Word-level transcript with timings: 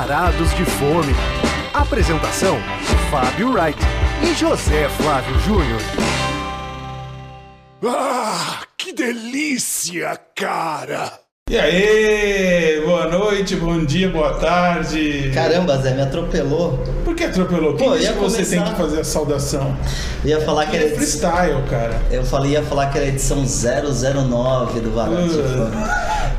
varados 0.00 0.54
de 0.54 0.64
fome. 0.64 1.14
Apresentação: 1.74 2.56
Fábio 3.10 3.52
Wright 3.52 3.78
e 4.22 4.34
José 4.34 4.88
Flávio 4.96 5.38
Júnior. 5.40 5.80
Ah, 7.86 8.60
que 8.78 8.92
delícia, 8.94 10.18
cara! 10.34 11.12
E 11.50 11.58
aí, 11.58 12.80
boa 12.86 13.08
noite, 13.08 13.56
bom 13.56 13.84
dia, 13.84 14.08
boa 14.08 14.34
tarde. 14.34 15.32
Caramba, 15.34 15.76
Zé, 15.78 15.94
me 15.94 16.02
atropelou. 16.02 16.78
Por 17.04 17.14
que 17.16 17.24
atropelou? 17.24 17.74
Quem 17.74 17.88
Pô, 17.88 17.96
disse 17.98 18.12
que 18.12 18.18
você 18.20 18.36
começar- 18.44 18.62
tem 18.64 18.72
que 18.72 18.78
fazer 18.80 19.00
a 19.00 19.04
saudação? 19.04 19.76
Eu 20.22 20.30
ia 20.30 20.40
falar 20.42 20.66
que 20.66 20.76
era 20.76 20.84
É 20.84 20.88
edição... 20.94 21.30
freestyle, 21.32 21.62
cara. 21.68 22.00
Eu 22.10 22.24
falei, 22.24 22.52
ia 22.52 22.62
falar 22.62 22.86
que 22.86 22.98
era 22.98 23.06
a 23.06 23.10
edição 23.10 23.44
009 23.44 24.78
do 24.80 24.92
Varante 24.92 25.28
de 25.34 25.38
Uh. 25.38 25.70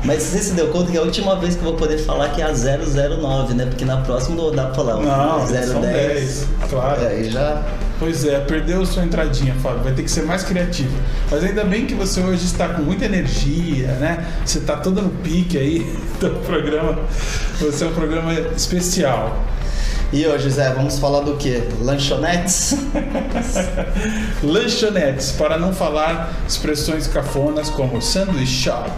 Mas 0.04 0.22
você 0.22 0.38
se 0.38 0.52
deu 0.54 0.68
conta 0.68 0.90
que 0.90 0.96
é 0.96 1.00
a 1.00 1.04
última 1.04 1.36
vez 1.36 1.54
que 1.54 1.60
eu 1.60 1.66
vou 1.66 1.74
poder 1.74 1.98
falar 1.98 2.30
que 2.30 2.42
é 2.42 2.44
a 2.44 2.52
009, 2.52 3.54
né? 3.54 3.66
Porque 3.66 3.84
na 3.84 3.98
próxima 3.98 4.36
não 4.36 4.50
dá 4.50 4.64
pra 4.66 4.74
falar 4.74 4.96
Não, 4.96 5.46
são 5.46 5.80
010. 5.80 5.82
10, 5.82 6.46
claro. 6.68 7.06
Aí 7.06 7.30
já. 7.30 7.62
Pois 8.00 8.24
é, 8.24 8.40
perdeu 8.40 8.84
sua 8.84 9.04
entradinha, 9.04 9.54
Fábio. 9.62 9.84
Vai 9.84 9.92
ter 9.92 10.02
que 10.02 10.10
ser 10.10 10.24
mais 10.24 10.42
criativo. 10.42 10.92
Mas 11.30 11.44
ainda 11.44 11.62
bem 11.64 11.86
que 11.86 11.94
você 11.94 12.20
hoje 12.20 12.44
está 12.44 12.68
com 12.70 12.82
muita 12.82 13.04
energia, 13.04 13.92
né? 13.92 14.26
Você 14.44 14.58
está 14.58 14.76
todo 14.76 15.00
no 15.00 15.10
pique 15.10 15.56
aí 15.56 15.78
do 16.18 16.30
programa. 16.44 16.98
Você 17.60 17.84
é 17.84 17.86
um 17.86 17.92
programa 17.92 18.32
especial. 18.56 19.44
E 20.12 20.26
hoje, 20.26 20.50
Zé, 20.50 20.70
vamos 20.74 20.98
falar 20.98 21.20
do 21.20 21.38
quê? 21.38 21.62
Lanchonetes? 21.80 22.76
Lanchonetes, 24.44 25.32
para 25.32 25.56
não 25.56 25.72
falar 25.72 26.30
expressões 26.46 27.06
cafonas 27.06 27.70
como 27.70 28.02
sanduíche 28.02 28.64
shop 28.64 28.90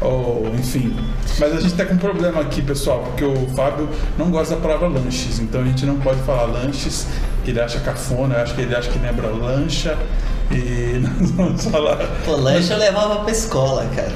ou 0.00 0.50
enfim. 0.58 0.92
Mas 1.38 1.54
a 1.54 1.60
gente 1.60 1.74
tá 1.74 1.84
com 1.84 1.94
um 1.94 1.98
problema 1.98 2.40
aqui, 2.40 2.62
pessoal, 2.62 3.04
porque 3.04 3.24
o 3.24 3.46
Fábio 3.54 3.88
não 4.18 4.28
gosta 4.28 4.56
da 4.56 4.60
palavra 4.60 4.88
lanches, 4.88 5.38
então 5.38 5.60
a 5.60 5.64
gente 5.64 5.86
não 5.86 6.00
pode 6.00 6.20
falar 6.22 6.46
lanches, 6.46 7.06
que 7.44 7.52
ele 7.52 7.60
acha 7.60 7.78
cafona, 7.78 8.34
eu 8.34 8.42
acho 8.42 8.54
que 8.56 8.62
ele 8.62 8.74
acha 8.74 8.90
que 8.90 8.98
lembra 8.98 9.28
lancha. 9.28 9.96
E 10.50 10.98
nós 11.20 11.30
vamos 11.30 11.64
falar. 11.64 11.98
Pô, 12.24 12.34
lanche 12.34 12.72
eu 12.72 12.78
levava 12.78 13.20
pra 13.20 13.30
escola, 13.30 13.86
cara. 13.94 14.12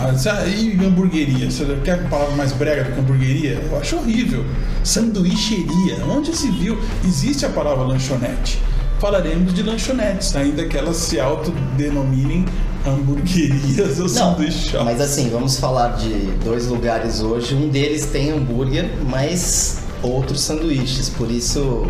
Ah, 0.00 0.16
sa- 0.16 0.44
e 0.46 0.72
hamburgueria? 0.84 1.50
Você 1.50 1.64
quer 1.84 2.00
uma 2.00 2.08
palavra 2.08 2.36
mais 2.36 2.52
brega 2.52 2.84
do 2.84 2.92
que 2.92 3.00
hamburgueria? 3.00 3.52
Eu 3.70 3.78
acho 3.78 3.96
horrível. 3.96 4.44
Sanduicheria. 4.82 6.04
Onde 6.10 6.36
se 6.36 6.50
viu? 6.50 6.78
Existe 7.04 7.46
a 7.46 7.48
palavra 7.50 7.84
lanchonete. 7.84 8.60
Falaremos 9.00 9.52
de 9.52 9.62
lanchonetes, 9.62 10.34
ainda 10.36 10.64
que 10.66 10.76
elas 10.76 10.96
se 10.96 11.20
autodenominem 11.20 12.44
hamburguerias 12.86 13.98
ou 13.98 14.04
Não, 14.06 14.08
sanduíche 14.08 14.70
shop. 14.70 14.84
mas 14.84 15.00
assim, 15.00 15.28
vamos 15.30 15.58
falar 15.58 15.96
de 15.96 16.10
dois 16.44 16.66
lugares 16.68 17.20
hoje. 17.20 17.54
Um 17.54 17.68
deles 17.68 18.06
tem 18.06 18.30
hambúrguer, 18.30 18.90
mas 19.08 19.78
outros 20.02 20.40
sanduíches. 20.40 21.08
Por 21.08 21.30
isso 21.30 21.86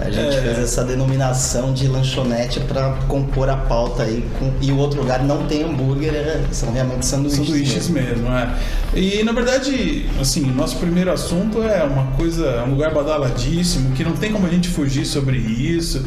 a 0.00 0.10
gente 0.10 0.36
É. 0.36 0.40
fez 0.40 0.58
essa 0.58 0.82
denominação 0.84 1.72
de 1.72 1.86
lanchonete 1.86 2.60
para 2.60 2.90
compor 3.08 3.48
a 3.48 3.56
pauta 3.56 4.02
aí. 4.02 4.24
com- 4.38 4.52
E 4.60 4.72
o 4.72 4.76
outro 4.76 5.00
lugar 5.00 5.22
não 5.22 5.46
tem 5.46 5.62
hambúrguer, 5.62 6.12
é- 6.14 6.42
são 6.50 6.72
realmente 6.72 7.06
sanduíches. 7.06 7.46
Sanduíches 7.46 7.88
mesmo. 7.88 8.28
mesmo, 8.28 8.28
é. 8.36 8.48
E 8.94 9.22
na 9.22 9.32
verdade, 9.32 10.06
assim, 10.20 10.42
nosso 10.52 10.76
primeiro 10.76 11.10
assunto 11.12 11.62
é 11.62 11.82
uma 11.84 12.06
coisa, 12.16 12.44
é 12.46 12.62
um 12.62 12.70
lugar 12.72 12.92
badaladíssimo, 12.92 13.92
que 13.92 14.02
não 14.04 14.12
tem 14.12 14.32
como 14.32 14.46
a 14.46 14.50
gente 14.50 14.68
fugir 14.68 15.04
sobre 15.06 15.36
isso, 15.38 16.04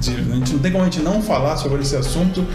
de- 0.00 0.10
a 0.32 0.34
gente 0.36 0.52
não 0.52 0.58
tem 0.60 0.70
como 0.72 0.82
a 0.84 0.86
gente 0.86 1.00
não 1.00 1.20
falar 1.22 1.56
sobre 1.56 1.82
esse 1.82 1.96
assunto 1.96 2.46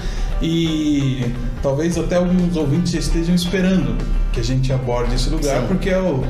e 0.41 1.25
talvez 1.61 1.97
até 1.97 2.15
alguns 2.15 2.55
ouvintes 2.55 2.91
já 2.91 2.99
estejam 2.99 3.35
esperando 3.35 3.95
que 4.31 4.39
a 4.39 4.43
gente 4.43 4.71
aborde 4.73 5.15
esse 5.15 5.29
lugar, 5.29 5.61
Sim. 5.61 5.67
porque 5.67 5.89
é 5.89 5.99
o 5.99 6.23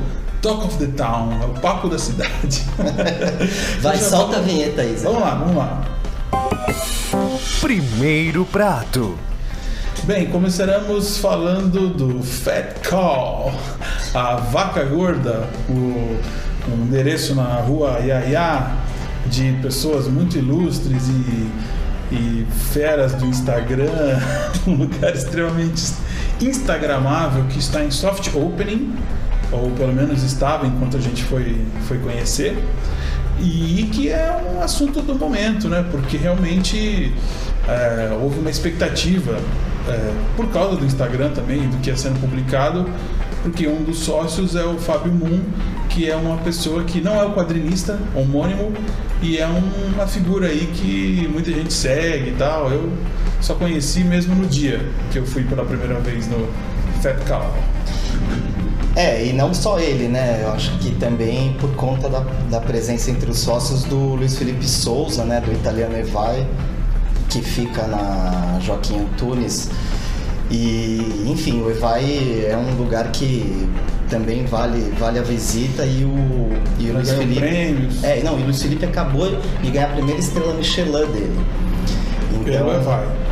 Talk 0.44 0.66
of 0.66 0.76
the 0.76 0.92
Town, 0.94 1.32
é 1.42 1.46
o 1.46 1.58
papo 1.58 1.88
da 1.88 1.98
cidade. 1.98 2.62
Vai, 3.80 3.96
solta 3.96 4.36
a 4.36 4.40
vinheta 4.42 4.82
aí, 4.82 4.94
Zé. 4.94 5.06
Vamos 5.06 5.22
lá, 5.22 5.34
vamos 5.36 5.56
lá. 5.56 5.82
Primeiro 7.62 8.44
prato. 8.44 9.18
Bem, 10.02 10.26
começaremos 10.26 11.16
falando 11.16 11.88
do 11.88 12.22
Fat 12.22 12.86
Cow, 12.86 13.54
a 14.12 14.36
vaca 14.36 14.84
gorda, 14.84 15.48
o, 15.66 15.72
um 16.70 16.84
endereço 16.88 17.34
na 17.34 17.62
rua 17.62 18.00
Yaya 18.00 18.70
de 19.24 19.50
pessoas 19.62 20.08
muito 20.08 20.36
ilustres 20.36 21.08
e, 21.08 21.50
e 22.14 22.46
feras 22.70 23.14
do 23.14 23.24
Instagram, 23.24 24.20
um 24.68 24.74
lugar 24.74 25.14
extremamente 25.14 25.82
instagramável 26.38 27.44
que 27.44 27.58
está 27.58 27.82
em 27.82 27.90
soft 27.90 28.28
opening, 28.34 28.94
ou 29.52 29.70
pelo 29.72 29.92
menos 29.92 30.22
estava 30.22 30.66
enquanto 30.66 30.96
a 30.96 31.00
gente 31.00 31.22
foi, 31.24 31.60
foi 31.86 31.98
conhecer 31.98 32.56
e 33.40 33.88
que 33.92 34.08
é 34.10 34.36
um 34.54 34.62
assunto 34.62 35.02
do 35.02 35.14
momento, 35.14 35.68
né? 35.68 35.84
Porque 35.90 36.16
realmente 36.16 37.12
é, 37.68 38.16
houve 38.20 38.38
uma 38.38 38.50
expectativa 38.50 39.38
é, 39.88 40.12
por 40.36 40.46
causa 40.48 40.76
do 40.76 40.84
Instagram 40.84 41.30
também 41.30 41.68
do 41.68 41.76
que 41.78 41.90
ia 41.90 41.96
sendo 41.96 42.18
publicado, 42.20 42.88
porque 43.42 43.66
um 43.66 43.82
dos 43.82 43.98
sócios 43.98 44.54
é 44.56 44.64
o 44.64 44.78
Fábio 44.78 45.12
Moon, 45.12 45.40
que 45.90 46.08
é 46.10 46.16
uma 46.16 46.36
pessoa 46.38 46.84
que 46.84 47.00
não 47.00 47.14
é 47.20 47.24
o 47.24 47.32
quadrinista 47.32 47.98
homônimo 48.14 48.72
e 49.20 49.36
é 49.38 49.46
um- 49.46 49.92
uma 49.94 50.06
figura 50.06 50.46
aí 50.46 50.68
que 50.72 51.28
muita 51.30 51.50
gente 51.50 51.72
segue 51.72 52.30
e 52.30 52.34
tal. 52.38 52.70
Eu 52.70 52.90
só 53.40 53.54
conheci 53.54 54.02
mesmo 54.04 54.34
no 54.34 54.46
dia 54.46 54.80
que 55.12 55.18
eu 55.18 55.26
fui 55.26 55.42
pela 55.42 55.64
primeira 55.64 55.98
vez 56.00 56.26
no 56.28 56.48
Fat 57.02 57.16
Cow. 57.28 57.52
É, 58.96 59.26
e 59.26 59.32
não 59.32 59.52
só 59.52 59.78
ele, 59.78 60.06
né? 60.06 60.40
Eu 60.42 60.52
acho 60.52 60.70
que 60.78 60.92
também 60.92 61.52
por 61.54 61.74
conta 61.74 62.08
da, 62.08 62.20
da 62.48 62.60
presença 62.60 63.10
entre 63.10 63.30
os 63.30 63.38
sócios 63.38 63.82
do 63.84 64.14
Luiz 64.14 64.36
Felipe 64.36 64.66
Souza, 64.66 65.24
né? 65.24 65.40
Do 65.40 65.52
italiano 65.52 65.96
Evai, 65.96 66.46
que 67.28 67.42
fica 67.42 67.86
na 67.86 68.58
Joaquim 68.60 69.00
Antunes. 69.00 69.68
E, 70.50 71.24
enfim, 71.26 71.60
o 71.62 71.70
Evai 71.70 72.46
é 72.48 72.56
um 72.56 72.76
lugar 72.76 73.10
que 73.10 73.68
também 74.08 74.44
vale, 74.44 74.92
vale 74.98 75.18
a 75.18 75.22
visita 75.22 75.84
e 75.84 76.04
o, 76.04 76.50
e 76.78 76.90
o 76.90 76.94
Luiz 76.94 77.10
Felipe. 77.10 77.40
prêmios. 77.40 78.04
É, 78.04 78.22
não, 78.22 78.38
e 78.38 78.42
o 78.42 78.44
Luiz 78.44 78.62
Felipe 78.62 78.84
acabou 78.84 79.28
de 79.60 79.70
ganhar 79.70 79.86
a 79.86 79.92
primeira 79.94 80.20
estrela 80.20 80.54
Michelin 80.54 80.92
dele. 80.92 81.40
Pelo 82.44 82.72
Evai. 82.72 83.23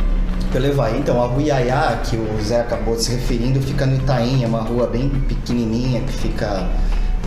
Pelo 0.53 0.67
Evaí. 0.67 0.99
Então, 0.99 1.21
a 1.21 1.25
Rua 1.25 1.41
Iaiá, 1.41 1.99
que 2.05 2.15
o 2.15 2.39
Zé 2.43 2.61
acabou 2.61 2.95
se 2.95 3.11
referindo, 3.11 3.59
fica 3.59 3.87
no 3.87 3.95
Itaim, 3.95 4.43
é 4.43 4.47
uma 4.47 4.61
rua 4.61 4.85
bem 4.85 5.09
pequenininha 5.09 6.01
que 6.01 6.13
fica 6.13 6.69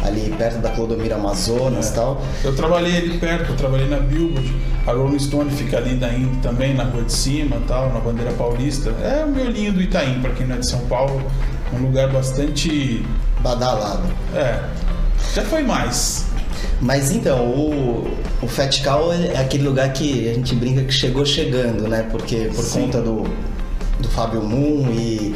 ali 0.05 0.33
perto 0.39 0.59
da 0.59 0.71
Clodomiro 0.71 1.13
Amazonas 1.17 1.91
e 1.91 1.95
tal. 1.95 2.23
Eu 2.45 2.55
trabalhei 2.55 2.97
ali 2.99 3.19
perto, 3.19 3.51
eu 3.51 3.57
trabalhei 3.57 3.89
na 3.89 3.99
Billboard. 3.99 4.55
A 4.87 4.93
Rolling 4.93 5.19
Stone 5.19 5.51
fica 5.51 5.79
ali 5.79 5.97
daí 5.97 6.31
também, 6.41 6.75
na 6.75 6.85
rua 6.85 7.03
de 7.03 7.13
cima 7.13 7.57
tal, 7.67 7.93
na 7.93 7.99
bandeira 7.99 8.33
paulista. 8.35 8.91
É 9.03 9.25
o 9.25 9.29
miolinho 9.29 9.73
do 9.73 9.83
Itaim, 9.83 10.21
para 10.21 10.31
quem 10.31 10.47
não 10.47 10.55
é 10.55 10.59
de 10.59 10.69
São 10.69 10.81
Paulo. 10.87 11.21
Um 11.73 11.79
lugar 11.79 12.09
bastante. 12.13 13.05
Badalado. 13.41 14.05
É. 14.35 14.61
Já 15.35 15.43
foi 15.43 15.63
mais. 15.65 16.27
Mas 16.81 17.11
então, 17.11 17.47
o, 17.47 18.11
o 18.43 18.47
Fat 18.47 18.83
Cow 18.83 19.13
é 19.13 19.39
aquele 19.39 19.65
lugar 19.65 19.93
que 19.93 20.29
a 20.29 20.35
gente 20.35 20.55
brinca 20.55 20.83
que 20.83 20.93
chegou 20.93 21.25
chegando, 21.25 21.89
né? 21.89 22.07
Porque 22.11 22.51
por 22.55 22.65
Sim. 22.65 22.83
conta 22.83 23.01
do, 23.01 23.25
do 23.99 24.09
Fábio 24.09 24.43
Moon 24.43 24.91
e, 24.91 25.35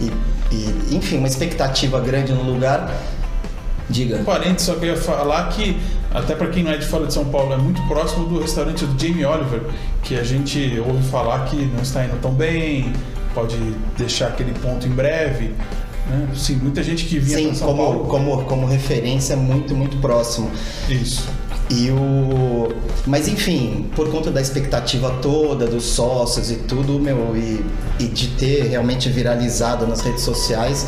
e, 0.00 0.12
e, 0.52 0.96
enfim, 0.96 1.18
uma 1.18 1.28
expectativa 1.28 2.00
grande 2.00 2.32
no 2.32 2.42
lugar. 2.42 2.92
Diga. 3.88 4.16
Um 4.16 4.24
parênteses, 4.24 4.62
só 4.62 4.74
que 4.74 4.86
eu 4.86 4.90
ia 4.90 4.96
falar 4.96 5.48
que, 5.50 5.78
até 6.12 6.34
para 6.34 6.48
quem 6.48 6.62
não 6.62 6.70
é 6.70 6.76
de 6.76 6.86
fora 6.86 7.06
de 7.06 7.12
São 7.12 7.26
Paulo, 7.26 7.52
é 7.52 7.56
muito 7.56 7.82
próximo 7.86 8.26
do 8.26 8.40
restaurante 8.40 8.84
do 8.86 8.98
Jamie 8.98 9.26
Oliver, 9.26 9.60
que 10.02 10.18
a 10.18 10.24
gente 10.24 10.82
ouve 10.86 11.02
falar 11.10 11.44
que 11.44 11.56
não 11.56 11.82
está 11.82 12.04
indo 12.04 12.18
tão 12.20 12.32
bem, 12.32 12.92
pode 13.34 13.56
deixar 13.98 14.28
aquele 14.28 14.52
ponto 14.58 14.86
em 14.86 14.90
breve. 14.90 15.54
Né? 16.08 16.28
Sim, 16.34 16.56
muita 16.56 16.82
gente 16.82 17.04
que 17.04 17.18
vinha 17.18 17.38
Sim, 17.38 17.54
São 17.54 17.68
como, 17.68 17.82
Paulo. 17.82 18.04
como, 18.04 18.44
como 18.44 18.66
referência, 18.66 19.36
muito, 19.36 19.74
muito 19.74 19.96
próximo. 19.98 20.50
Isso. 20.88 21.28
E 21.70 21.90
o. 21.90 22.68
Mas 23.06 23.26
enfim, 23.26 23.86
por 23.96 24.10
conta 24.10 24.30
da 24.30 24.40
expectativa 24.40 25.10
toda, 25.22 25.66
dos 25.66 25.84
sócios 25.84 26.50
e 26.50 26.56
tudo, 26.56 27.00
meu, 27.00 27.34
e, 27.34 27.64
e 27.98 28.04
de 28.06 28.28
ter 28.28 28.64
realmente 28.64 29.08
viralizado 29.08 29.86
nas 29.86 30.00
redes 30.02 30.22
sociais, 30.22 30.86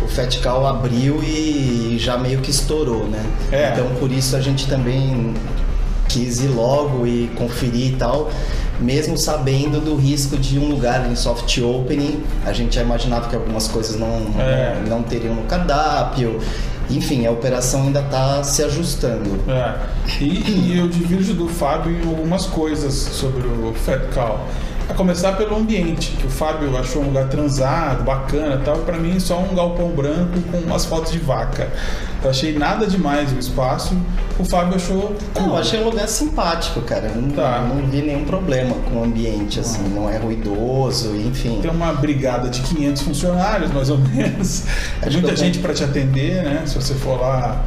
o 0.00 0.06
Fat 0.08 0.40
Cow 0.40 0.66
abriu 0.66 1.20
e 1.22 1.96
já 1.98 2.16
meio 2.16 2.40
que 2.40 2.50
estourou, 2.50 3.08
né? 3.08 3.24
É. 3.50 3.72
Então 3.72 3.88
por 3.98 4.12
isso 4.12 4.36
a 4.36 4.40
gente 4.40 4.68
também 4.68 5.34
quis 6.08 6.40
ir 6.40 6.48
logo 6.48 7.06
e 7.06 7.28
conferir 7.36 7.92
e 7.92 7.96
tal. 7.96 8.30
Mesmo 8.80 9.16
sabendo 9.16 9.80
do 9.80 9.94
risco 9.96 10.36
de 10.36 10.58
um 10.58 10.68
lugar 10.68 11.08
em 11.10 11.14
soft 11.14 11.56
opening, 11.58 12.22
a 12.44 12.52
gente 12.52 12.74
já 12.74 12.82
imaginava 12.82 13.28
que 13.28 13.36
algumas 13.36 13.68
coisas 13.68 13.96
não, 13.98 14.26
É. 14.38 14.80
não, 14.88 14.98
não 14.98 15.02
teriam 15.02 15.34
no 15.34 15.42
cardápio. 15.42 16.40
Enfim, 16.90 17.24
a 17.26 17.30
operação 17.30 17.82
ainda 17.84 18.00
está 18.00 18.42
se 18.42 18.62
ajustando. 18.64 19.38
É. 19.48 19.74
E, 20.20 20.72
e 20.72 20.78
eu 20.78 20.88
divirjo 20.88 21.32
do 21.32 21.48
Fábio 21.48 21.92
em 21.92 22.06
algumas 22.08 22.46
coisas 22.46 22.92
sobre 22.92 23.46
o 23.46 23.72
Fat 23.72 24.00
Cow. 24.12 24.40
A 24.90 24.94
começar 24.94 25.32
pelo 25.36 25.56
ambiente, 25.56 26.10
que 26.18 26.26
o 26.26 26.30
Fábio 26.30 26.76
achou 26.76 27.02
um 27.02 27.06
lugar 27.06 27.28
transado, 27.28 28.02
bacana 28.02 28.60
tal, 28.64 28.78
pra 28.78 28.98
mim 28.98 29.18
só 29.20 29.38
um 29.38 29.54
galpão 29.54 29.90
branco 29.90 30.40
com 30.50 30.58
umas 30.58 30.84
fotos 30.84 31.12
de 31.12 31.18
vaca. 31.18 31.70
Eu 32.24 32.30
achei 32.30 32.56
nada 32.56 32.86
demais 32.86 33.32
o 33.32 33.38
espaço. 33.38 33.96
O 34.38 34.44
Fábio 34.44 34.76
achou. 34.76 35.14
Não, 35.34 35.48
eu 35.48 35.56
achei 35.56 35.80
um 35.80 35.84
lugar 35.84 36.06
simpático, 36.08 36.80
cara. 36.82 37.08
Eu 37.08 37.20
Não, 37.20 37.30
Tá. 37.30 37.60
não 37.68 37.84
vi 37.88 38.00
nenhum 38.02 38.24
problema 38.24 38.74
com 38.88 39.00
o 39.00 39.04
ambiente, 39.04 39.58
assim. 39.58 39.82
Não 39.88 40.08
é 40.08 40.16
ruidoso, 40.18 41.14
enfim. 41.16 41.58
Tem 41.60 41.70
uma 41.70 41.92
brigada 41.92 42.48
de 42.48 42.60
500 42.62 43.02
funcionários, 43.02 43.72
mais 43.72 43.90
ou 43.90 43.98
menos. 43.98 44.62
É 45.02 45.10
muita 45.10 45.34
gente 45.36 45.58
para 45.58 45.74
te 45.74 45.82
atender, 45.82 46.44
né? 46.44 46.62
Se 46.64 46.76
você 46.76 46.94
for 46.94 47.20
lá, 47.20 47.64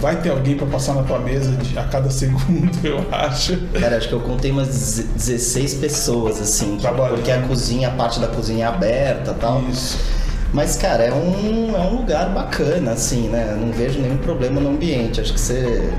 vai 0.00 0.16
ter 0.20 0.30
alguém 0.30 0.56
para 0.56 0.66
passar 0.66 0.94
na 0.94 1.02
tua 1.04 1.20
mesa 1.20 1.52
de- 1.52 1.78
a 1.78 1.84
cada 1.84 2.10
segundo, 2.10 2.76
eu 2.84 3.04
acho. 3.12 3.56
Cara, 3.80 3.96
acho 3.98 4.08
que 4.08 4.14
eu 4.14 4.20
contei 4.20 4.50
umas 4.50 4.66
16 5.14 5.74
pessoas, 5.74 6.40
assim. 6.40 6.76
Trabalhando. 6.80 7.14
Porque 7.16 7.30
a 7.30 7.40
cozinha, 7.42 7.86
a 7.88 7.92
parte 7.92 8.18
da 8.18 8.26
cozinha 8.26 8.64
é 8.64 8.68
aberta 8.68 9.30
e 9.30 9.34
tal. 9.34 9.62
Isso. 9.70 9.96
Mas, 10.52 10.76
cara, 10.76 11.04
é 11.04 11.12
um, 11.12 11.74
é 11.74 11.80
um 11.80 11.96
lugar 11.96 12.28
bacana, 12.28 12.92
assim, 12.92 13.28
né? 13.28 13.48
Eu 13.52 13.56
não 13.66 13.72
vejo 13.72 13.98
nenhum 14.00 14.18
problema 14.18 14.60
no 14.60 14.70
ambiente. 14.70 15.20
Acho 15.20 15.32
que 15.32 15.40
você 15.40 15.90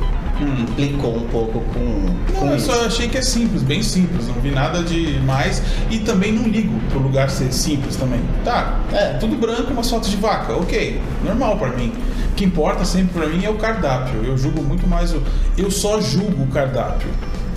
implicou 0.62 1.16
um 1.16 1.28
pouco 1.28 1.60
com, 1.74 2.34
com 2.34 2.46
Não, 2.46 2.52
eu 2.52 2.58
isso. 2.58 2.68
só 2.68 2.86
achei 2.86 3.08
que 3.08 3.18
é 3.18 3.22
simples, 3.22 3.64
bem 3.64 3.82
simples. 3.82 4.28
Não 4.28 4.36
vi 4.36 4.52
nada 4.52 4.84
de 4.84 5.20
mais. 5.22 5.62
E 5.90 6.00
também 6.00 6.32
não 6.32 6.44
ligo 6.48 6.80
pro 6.90 7.00
lugar 7.00 7.30
ser 7.30 7.52
simples 7.52 7.96
também. 7.96 8.20
Tá, 8.46 8.80
É. 8.92 9.14
tudo 9.20 9.36
branco, 9.38 9.72
umas 9.72 9.90
fotos 9.90 10.10
de 10.10 10.18
vaca. 10.18 10.54
Ok, 10.54 11.02
normal 11.24 11.58
pra 11.58 11.70
mim. 11.70 11.92
O 12.32 12.36
que 12.36 12.46
importa 12.46 12.84
sempre 12.86 13.20
pra 13.20 13.28
mim 13.30 13.44
é 13.46 13.50
o 13.50 13.56
cardápio. 13.56 14.24
Eu 14.24 14.38
julgo 14.38 14.62
muito 14.64 14.88
mais 14.88 15.14
o. 15.14 15.22
Eu 15.58 15.70
só 15.72 16.00
julgo 16.02 16.44
o 16.44 16.48
cardápio. 16.48 17.08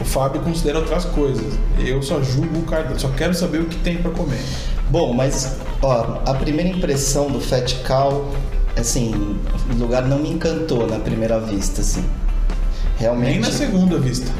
Fábio 0.06 0.40
considera 0.40 0.78
outras 0.78 1.04
coisas. 1.04 1.54
Eu 1.78 2.02
só 2.02 2.22
julgo 2.22 2.58
o 2.58 2.62
cardápio. 2.62 3.00
Só 3.00 3.08
quero 3.10 3.34
saber 3.34 3.60
o 3.60 3.66
que 3.66 3.76
tem 3.76 3.98
pra 3.98 4.10
comer. 4.10 4.40
Bom, 4.88 5.12
mas, 5.12 5.56
ó, 5.82 6.20
a 6.24 6.34
primeira 6.34 6.70
impressão 6.70 7.30
do 7.30 7.40
Fat 7.40 7.74
Cow, 7.86 8.32
assim, 8.76 9.38
o 9.70 9.74
lugar 9.76 10.06
não 10.06 10.18
me 10.18 10.30
encantou 10.30 10.86
na 10.86 10.98
primeira 10.98 11.38
vista, 11.40 11.80
assim. 11.80 12.04
Realmente. 12.98 13.30
Nem 13.32 13.40
na 13.40 13.50
segunda 13.50 13.98
vista. 13.98 14.30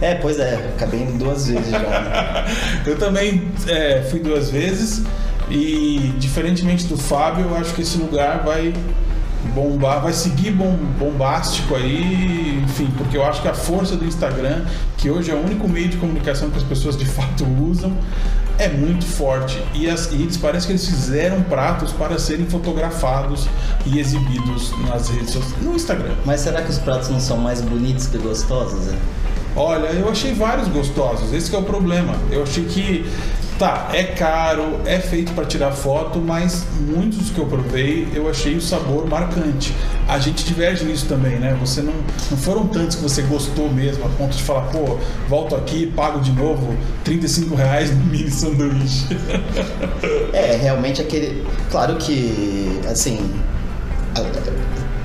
É, 0.00 0.14
pois 0.14 0.38
é, 0.40 0.54
acabei 0.74 1.02
indo 1.02 1.18
duas 1.18 1.46
vezes 1.46 1.70
já. 1.70 1.78
né? 1.78 2.44
Eu 2.86 2.98
também 2.98 3.48
é, 3.68 4.02
fui 4.10 4.18
duas 4.18 4.50
vezes 4.50 5.02
e, 5.50 6.14
diferentemente 6.18 6.86
do 6.86 6.96
Fábio, 6.96 7.46
eu 7.46 7.56
acho 7.56 7.74
que 7.74 7.82
esse 7.82 7.98
lugar 7.98 8.44
vai 8.44 8.72
bombar, 9.54 10.02
vai 10.02 10.12
seguir 10.12 10.52
bom, 10.52 10.76
bombástico 10.98 11.74
aí, 11.74 12.62
enfim, 12.64 12.88
porque 12.96 13.16
eu 13.16 13.24
acho 13.24 13.42
que 13.42 13.48
a 13.48 13.54
força 13.54 13.96
do 13.96 14.04
Instagram, 14.04 14.64
que 14.96 15.10
hoje 15.10 15.30
é 15.30 15.34
o 15.34 15.38
único 15.38 15.68
meio 15.68 15.88
de 15.88 15.96
comunicação 15.96 16.50
que 16.50 16.58
as 16.58 16.64
pessoas 16.64 16.96
de 16.96 17.04
fato 17.04 17.44
usam, 17.60 17.96
é 18.58 18.68
muito 18.68 19.06
forte. 19.06 19.62
E, 19.74 19.88
as, 19.88 20.12
e 20.12 20.28
parece 20.40 20.66
que 20.66 20.72
eles 20.72 20.86
fizeram 20.86 21.42
pratos 21.42 21.92
para 21.92 22.18
serem 22.18 22.46
fotografados 22.46 23.48
e 23.86 23.98
exibidos 23.98 24.72
nas 24.86 25.08
redes 25.08 25.30
sociais, 25.30 25.62
no 25.62 25.74
Instagram. 25.74 26.14
Mas 26.26 26.40
será 26.40 26.60
que 26.62 26.70
os 26.70 26.78
pratos 26.78 27.08
não 27.08 27.20
são 27.20 27.38
mais 27.38 27.62
bonitos 27.62 28.06
que 28.06 28.18
gostosos? 28.18 28.88
É? 28.88 28.96
Olha, 29.56 29.86
eu 29.86 30.08
achei 30.08 30.34
vários 30.34 30.68
gostosos. 30.68 31.32
Esse 31.32 31.50
que 31.50 31.56
é 31.56 31.58
o 31.58 31.62
problema. 31.62 32.14
Eu 32.30 32.42
achei 32.42 32.64
que 32.64 33.10
tá, 33.60 33.90
é 33.92 34.04
caro, 34.04 34.80
é 34.86 34.98
feito 34.98 35.32
para 35.34 35.44
tirar 35.44 35.70
foto, 35.70 36.18
mas 36.18 36.64
muitos 36.80 37.28
que 37.28 37.38
eu 37.38 37.44
provei, 37.44 38.08
eu 38.14 38.26
achei 38.26 38.56
o 38.56 38.60
sabor 38.60 39.06
marcante. 39.06 39.76
A 40.08 40.18
gente 40.18 40.46
diverge 40.46 40.82
nisso 40.82 41.04
também, 41.06 41.38
né? 41.38 41.54
Você 41.60 41.82
não, 41.82 41.92
não 42.30 42.38
foram 42.38 42.66
tantos 42.68 42.96
que 42.96 43.02
você 43.02 43.20
gostou 43.20 43.70
mesmo, 43.70 44.06
a 44.06 44.08
ponto 44.08 44.34
de 44.34 44.42
falar, 44.42 44.62
pô, 44.68 44.96
volto 45.28 45.54
aqui, 45.54 45.92
pago 45.94 46.20
de 46.20 46.32
novo 46.32 46.74
35 47.04 47.54
reais 47.54 47.90
no 47.94 48.02
mini 48.06 48.30
sanduíche. 48.30 49.06
É, 50.32 50.56
realmente 50.56 51.02
aquele. 51.02 51.44
Claro 51.70 51.96
que, 51.96 52.80
assim. 52.88 53.30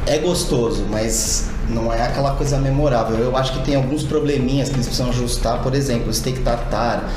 É 0.06 0.20
gostoso, 0.20 0.86
mas 0.90 1.50
não 1.70 1.92
é 1.92 2.02
aquela 2.04 2.36
coisa 2.36 2.58
memorável. 2.58 3.18
Eu 3.18 3.36
acho 3.36 3.54
que 3.54 3.66
tem 3.66 3.76
alguns 3.76 4.04
probleminhas 4.04 4.70
que 4.70 4.76
eles 4.76 4.86
precisam 4.86 5.10
ajustar. 5.10 5.62
Por 5.62 5.74
exemplo, 5.74 6.10
o 6.10 6.14
steak 6.14 6.40
tartar, 6.42 7.10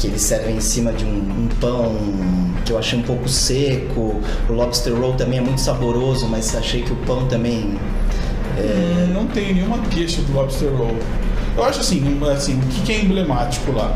que 0.00 0.06
eles 0.06 0.22
servem 0.22 0.56
em 0.56 0.60
cima 0.60 0.92
de 0.94 1.04
um, 1.04 1.08
um 1.18 1.48
pão 1.60 1.94
que 2.64 2.72
eu 2.72 2.78
achei 2.78 2.98
um 2.98 3.02
pouco 3.02 3.28
seco. 3.28 4.18
O 4.48 4.52
lobster 4.52 4.94
roll 4.94 5.12
também 5.12 5.38
é 5.38 5.42
muito 5.42 5.60
saboroso, 5.60 6.26
mas 6.26 6.56
achei 6.56 6.80
que 6.82 6.90
o 6.92 6.96
pão 6.96 7.26
também. 7.26 7.78
Hum, 8.58 9.12
Não 9.12 9.26
tenho 9.26 9.54
nenhuma 9.54 9.78
queixa 9.90 10.22
do 10.22 10.32
Lobster 10.32 10.70
Roll. 10.74 10.96
Eu 11.56 11.64
acho 11.64 11.80
assim, 11.80 12.02
assim, 12.32 12.58
o 12.58 12.66
que 12.84 12.92
é 12.92 13.00
emblemático 13.02 13.72
lá? 13.72 13.94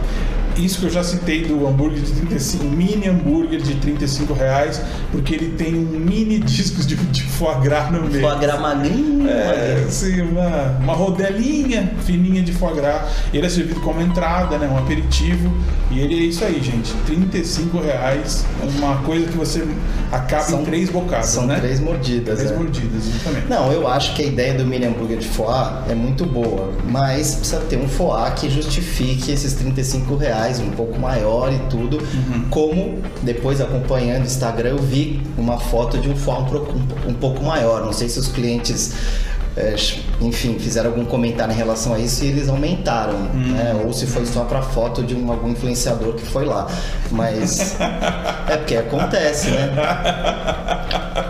Isso 0.56 0.78
que 0.80 0.86
eu 0.86 0.90
já 0.90 1.02
citei 1.02 1.44
do 1.44 1.66
hambúrguer 1.66 2.00
de 2.00 2.12
35, 2.12 2.64
um 2.64 2.70
mini 2.70 3.08
hambúrguer 3.08 3.60
de 3.60 3.74
35 3.74 4.32
reais, 4.34 4.80
porque 5.10 5.34
ele 5.34 5.50
tem 5.56 5.74
um 5.74 5.82
mini 5.82 6.38
discos 6.38 6.86
de, 6.86 6.96
de 6.96 7.22
foie 7.24 7.60
gras 7.60 7.90
no 7.90 8.02
meio. 8.02 8.20
Foie 8.20 8.38
gras 8.38 8.60
magrinho. 8.60 9.28
É, 9.28 9.84
assim, 9.86 10.20
uma, 10.20 10.78
uma 10.80 10.92
rodelinha 10.92 11.92
fininha 12.04 12.42
de 12.42 12.52
foie 12.52 12.74
gras. 12.76 13.02
Ele 13.32 13.46
é 13.46 13.48
servido 13.48 13.80
como 13.80 14.00
entrada, 14.00 14.58
né? 14.58 14.68
Um 14.68 14.78
aperitivo. 14.78 15.52
E 15.90 16.00
ele 16.00 16.14
é 16.14 16.22
isso 16.26 16.44
aí, 16.44 16.60
gente. 16.62 16.92
35 17.06 17.80
reais. 17.80 18.44
Uma 18.78 18.96
coisa 19.02 19.26
que 19.26 19.36
você 19.36 19.66
acaba 20.12 20.42
São- 20.44 20.62
em 20.62 20.64
três 20.64 20.90
bocados, 20.90 21.28
São 21.28 21.46
né? 21.46 21.58
três 21.60 21.80
mordidas. 21.80 22.38
Três 22.38 22.52
é. 22.52 22.56
mordidas, 22.56 23.06
exatamente. 23.06 23.48
Não, 23.48 23.72
eu 23.72 23.86
acho 23.88 24.14
que 24.14 24.22
a 24.22 24.26
ideia 24.26 24.54
do 24.54 24.64
mini 24.64 24.86
hambúrguer 24.86 25.18
de 25.18 25.28
foie 25.28 25.44
é 25.88 25.94
muito 25.94 26.24
boa, 26.26 26.72
mas 26.88 27.34
precisa 27.36 27.60
ter 27.60 27.76
um 27.76 27.88
foie 27.88 28.30
que 28.32 28.48
justifique 28.50 29.30
esses 29.32 29.54
35 29.54 30.16
reais, 30.16 30.43
um 30.60 30.70
pouco 30.70 30.98
maior 30.98 31.52
e 31.52 31.58
tudo. 31.70 31.98
Como 32.50 32.98
depois 33.22 33.60
acompanhando 33.60 34.22
o 34.22 34.26
Instagram 34.26 34.70
eu 34.70 34.78
vi 34.78 35.22
uma 35.36 35.58
foto 35.58 35.98
de 35.98 36.08
um 36.08 36.16
foie 36.16 36.36
um, 37.08 37.14
pouco 37.14 37.42
maior. 37.42 37.84
Não 37.84 37.92
sei 37.92 38.08
se 38.08 38.18
os 38.18 38.28
clientes, 38.28 38.94
é, 39.56 39.74
enfim, 40.20 40.58
fizeram 40.58 40.90
algum 40.90 41.04
comentário 41.04 41.52
em 41.52 41.56
relação 41.56 41.94
a 41.94 41.98
isso 41.98 42.24
e 42.24 42.28
eles 42.28 42.48
aumentaram, 42.48 43.18
né? 43.34 43.80
Ou 43.84 43.92
se 43.92 44.06
foi 44.06 44.26
só 44.26 44.44
para 44.44 44.62
foto 44.62 45.02
de 45.02 45.14
um, 45.14 45.30
algum 45.30 45.50
influenciador 45.50 46.14
que 46.14 46.24
foi 46.26 46.44
lá. 46.44 46.66
Mas 47.10 47.76
é 48.48 48.56
porque 48.56 48.76
acontece, 48.76 49.50
né? 49.50 49.70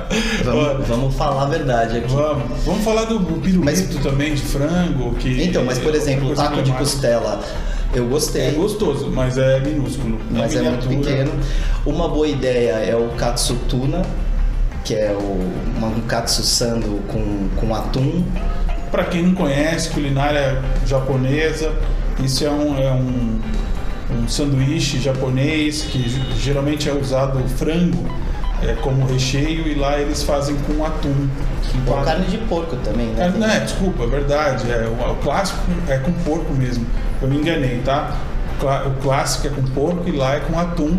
Vamos, 0.44 0.86
vamos 0.86 1.14
falar 1.16 1.42
a 1.42 1.46
verdade 1.46 1.98
aqui. 1.98 2.12
Vamos, 2.14 2.62
vamos 2.64 2.84
falar 2.84 3.04
do 3.04 3.18
pirulito 3.40 3.64
Mas- 3.64 4.02
também 4.02 4.34
de 4.34 4.42
frango. 4.42 5.14
Que 5.14 5.42
Então, 5.42 5.64
mas 5.64 5.78
por 5.78 5.94
exemplo, 5.94 6.34
taco 6.34 6.62
de 6.62 6.72
costela, 6.72 7.40
eu 7.94 8.04
É 8.04 8.08
gostei, 8.08 8.50
gostoso, 8.52 9.10
mas 9.10 9.38
é 9.38 9.60
minúsculo. 9.60 10.18
mas 10.30 10.54
é 10.54 10.62
muito 10.62 10.88
miniatura. 10.88 11.24
pequeno. 11.24 11.40
Uma 11.86 12.08
boa 12.08 12.26
ideia 12.26 12.72
é 12.72 12.96
o 12.96 13.08
katsu 13.16 13.54
tuna, 13.68 14.02
que 14.84 14.94
é 14.94 15.12
o, 15.12 15.50
um 15.82 16.00
katsu 16.06 16.42
sando 16.42 17.00
com, 17.08 17.48
com 17.56 17.74
atum. 17.74 18.24
Para 18.90 19.04
quem 19.04 19.22
não 19.22 19.34
conhece, 19.34 19.90
culinária 19.90 20.62
japonesa, 20.86 21.72
isso 22.22 22.44
é 22.44 22.50
um, 22.50 22.78
é 22.78 22.92
um, 22.92 23.40
um 24.12 24.28
sanduíche 24.28 25.00
japonês 25.00 25.82
que 25.82 26.04
geralmente 26.38 26.88
é 26.88 26.92
usado 26.92 27.38
frango 27.56 28.04
é, 28.66 28.74
como 28.80 29.06
recheio 29.06 29.66
e 29.68 29.74
lá 29.74 29.98
eles 29.98 30.22
fazem 30.22 30.56
com 30.56 30.84
atum. 30.84 31.28
Ou 31.86 32.02
carne 32.02 32.26
de 32.26 32.38
porco 32.38 32.76
também, 32.76 33.06
né? 33.08 33.26
É, 33.26 33.38
não, 33.38 33.46
é, 33.46 33.60
desculpa, 33.60 34.04
é 34.04 34.06
verdade. 34.06 34.70
É, 34.70 34.86
o, 34.86 35.12
o 35.12 35.16
clássico 35.16 35.60
é 35.88 35.98
com 35.98 36.12
porco 36.12 36.52
mesmo. 36.54 36.86
Eu 37.20 37.28
me 37.28 37.36
enganei, 37.36 37.80
tá? 37.84 38.16
O 38.86 39.02
clássico 39.02 39.48
é 39.48 39.50
com 39.50 39.62
porco 39.62 40.08
e 40.08 40.12
lá 40.12 40.36
é 40.36 40.40
com 40.40 40.58
atum. 40.58 40.98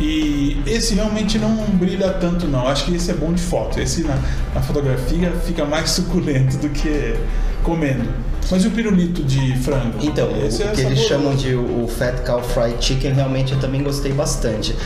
E 0.00 0.60
esse 0.66 0.94
realmente 0.94 1.38
não 1.38 1.54
brilha 1.74 2.10
tanto, 2.14 2.46
não. 2.48 2.66
Acho 2.66 2.86
que 2.86 2.94
esse 2.94 3.10
é 3.10 3.14
bom 3.14 3.32
de 3.32 3.42
foto. 3.42 3.78
Esse 3.78 4.02
na, 4.02 4.18
na 4.54 4.60
fotografia 4.60 5.32
fica 5.44 5.64
mais 5.64 5.90
suculento 5.92 6.56
do 6.58 6.68
que 6.68 7.16
comendo. 7.64 8.08
Mas 8.50 8.62
e 8.62 8.68
o 8.68 8.70
pirulito 8.70 9.22
de 9.22 9.56
frango? 9.56 9.98
Então, 10.02 10.28
esse 10.46 10.62
o 10.62 10.68
é 10.68 10.72
que 10.72 10.82
eles 10.82 10.98
chamam 11.00 11.34
de 11.34 11.54
o 11.54 11.88
Fat 11.88 12.20
Cow 12.26 12.42
Fried 12.42 12.76
Chicken, 12.78 13.14
realmente 13.14 13.52
eu 13.54 13.58
também 13.58 13.82
gostei 13.82 14.12
bastante. 14.12 14.76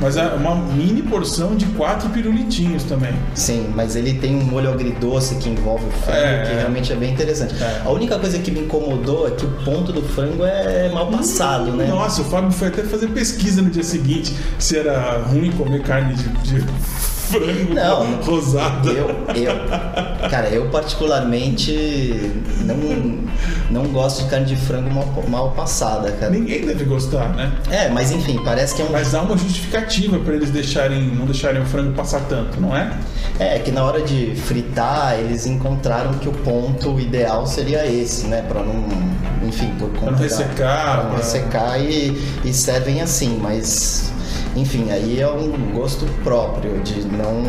Mas 0.00 0.16
é 0.16 0.24
uma 0.28 0.54
mini 0.54 1.02
porção 1.02 1.56
de 1.56 1.66
quatro 1.66 2.08
pirulitinhos 2.10 2.84
também. 2.84 3.12
Sim, 3.34 3.72
mas 3.74 3.96
ele 3.96 4.14
tem 4.14 4.36
um 4.36 4.44
molho 4.44 4.70
agridoce 4.70 5.34
que 5.34 5.48
envolve 5.48 5.84
o 5.86 5.90
frango, 5.90 6.20
É. 6.20 6.44
que 6.48 6.54
realmente 6.54 6.92
é 6.92 6.96
bem 6.96 7.12
interessante. 7.12 7.54
É. 7.60 7.82
A 7.84 7.90
única 7.90 8.16
coisa 8.16 8.38
que 8.38 8.52
me 8.52 8.60
incomodou 8.60 9.26
é 9.26 9.32
que 9.32 9.44
o 9.44 9.50
ponto 9.64 9.92
do 9.92 10.00
frango 10.00 10.44
é 10.44 10.88
mal 10.94 11.08
passado, 11.08 11.72
né? 11.72 11.86
Nossa, 11.88 12.22
o 12.22 12.24
Fábio 12.26 12.52
foi 12.52 12.68
até 12.68 12.84
fazer 12.84 13.08
pesquisa 13.08 13.60
no 13.60 13.68
dia 13.70 13.82
seguinte 13.82 14.32
se 14.60 14.78
era 14.78 15.18
ruim 15.26 15.50
comer 15.50 15.82
carne 15.82 16.14
de, 16.14 16.28
de 16.28 16.64
frango 17.28 17.74
Não. 17.74 18.16
rosada. 18.22 18.90
Eu, 18.90 19.08
eu, 19.34 20.28
cara, 20.30 20.48
eu 20.48 20.68
particularmente 20.70 22.32
não, 22.64 23.18
não 23.82 23.90
gosto 23.92 24.24
de 24.24 24.30
carne 24.30 24.46
de 24.46 24.56
frango 24.56 24.90
mal, 24.90 25.24
mal 25.28 25.50
passada, 25.52 26.10
cara. 26.12 26.30
Ninguém 26.32 26.64
deve 26.66 26.84
gostar, 26.84 27.28
né? 27.30 27.52
É, 27.70 27.88
mas 27.88 28.10
enfim, 28.10 28.40
parece 28.44 28.74
que 28.74 28.82
é 28.82 28.84
um. 28.84 28.90
Mas 28.92 29.14
há 29.14 29.22
uma 29.22 29.36
justificativa 29.36 30.18
para 30.18 30.34
eles 30.34 30.50
deixarem, 30.50 31.02
não 31.14 31.24
deixarem 31.26 31.62
o 31.62 31.66
frango 31.66 31.92
passar 31.92 32.20
tanto, 32.28 32.60
não 32.60 32.76
é? 32.76 32.92
É, 33.38 33.58
que 33.58 33.70
na 33.70 33.84
hora 33.84 34.02
de 34.02 34.34
fritar, 34.34 35.18
eles 35.18 35.46
encontraram 35.46 36.14
que 36.14 36.28
o 36.28 36.32
ponto 36.32 36.98
ideal 36.98 37.46
seria 37.46 37.86
esse, 37.86 38.26
né? 38.26 38.42
Pra 38.48 38.62
não. 38.62 38.84
Enfim, 39.46 39.72
por 39.78 39.88
conta 39.90 40.06
não 40.06 40.12
da- 40.18 40.24
ressecar, 40.24 40.54
Pra 40.94 41.02
não 41.04 41.10
pra- 41.10 41.18
ressecar 41.18 41.80
e, 41.80 42.20
e 42.44 42.52
servem 42.52 43.00
assim, 43.00 43.38
mas. 43.40 44.12
Enfim, 44.58 44.90
aí 44.90 45.20
é 45.20 45.28
um 45.28 45.72
gosto 45.72 46.04
próprio 46.24 46.80
de 46.80 47.00
não, 47.06 47.42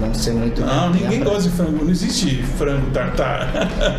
não 0.00 0.12
ser 0.14 0.32
muito. 0.32 0.60
Não, 0.62 0.90
ninguém 0.90 1.22
gosta 1.22 1.42
de 1.42 1.50
frango. 1.50 1.84
Não 1.84 1.90
existe 1.90 2.42
frango 2.58 2.90
tartar. 2.90 3.50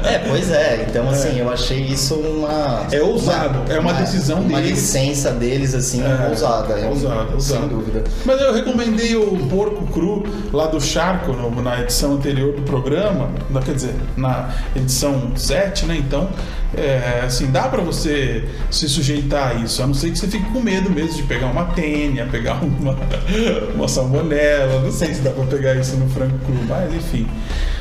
É, 0.04 0.20
pois 0.28 0.52
é. 0.52 0.86
Então, 0.90 1.10
assim, 1.10 1.40
eu 1.40 1.50
achei 1.52 1.80
isso 1.82 2.16
uma. 2.16 2.86
É 2.92 3.02
ousado, 3.02 3.72
é 3.72 3.80
uma 3.80 3.94
decisão 3.94 4.40
Uma 4.42 4.60
deles. 4.60 4.72
licença 4.80 5.32
deles, 5.32 5.74
assim, 5.74 6.02
É, 6.04 6.28
ousada. 6.30 6.74
é 6.74 6.86
um- 6.86 6.90
ousado, 6.90 7.34
ousado. 7.34 7.42
Sem 7.62 7.68
dúvida. 7.70 8.04
Mas 8.26 8.42
eu 8.42 8.54
recomendei 8.54 9.16
o 9.16 9.38
porco 9.50 9.86
cru 9.88 10.24
lá 10.52 10.68
do 10.68 10.80
Charco 10.82 11.32
no- 11.34 11.62
na 11.62 11.82
edição 11.82 12.14
anterior 12.14 12.54
do 12.54 12.62
programa, 12.64 13.30
na- 13.50 13.62
quer 13.62 13.76
dizer, 13.76 13.96
na 14.16 14.50
edição 14.76 15.32
7, 15.36 15.86
né? 15.86 15.96
Então, 15.98 16.30
é, 16.76 17.22
assim, 17.26 17.48
dá 17.52 17.64
pra 17.64 17.82
você 17.82 18.44
se 18.70 18.88
sujeitar 18.90 19.52
a 19.52 19.54
isso, 19.56 19.82
a 19.82 19.88
não 19.88 19.94
ser 19.94 20.12
que 20.12 20.18
você 20.20 20.28
fique 20.28 20.46
com 20.52 20.60
medo 20.60 20.90
mesmo 20.90 21.14
de 21.16 21.24
pegar 21.24 21.48
uma 21.48 21.66
tênia, 21.66 22.28
pegar 22.30 22.57
uma, 22.80 22.96
uma 23.76 23.88
salmonela, 23.88 24.82
não 24.82 24.92
sei 24.92 25.14
se 25.14 25.22
dá 25.22 25.32
pra 25.32 25.46
pegar 25.46 25.76
isso 25.76 25.96
no 25.98 26.10
frango 26.10 26.38
cru, 26.40 26.56
mas 26.68 26.94
enfim. 26.94 27.28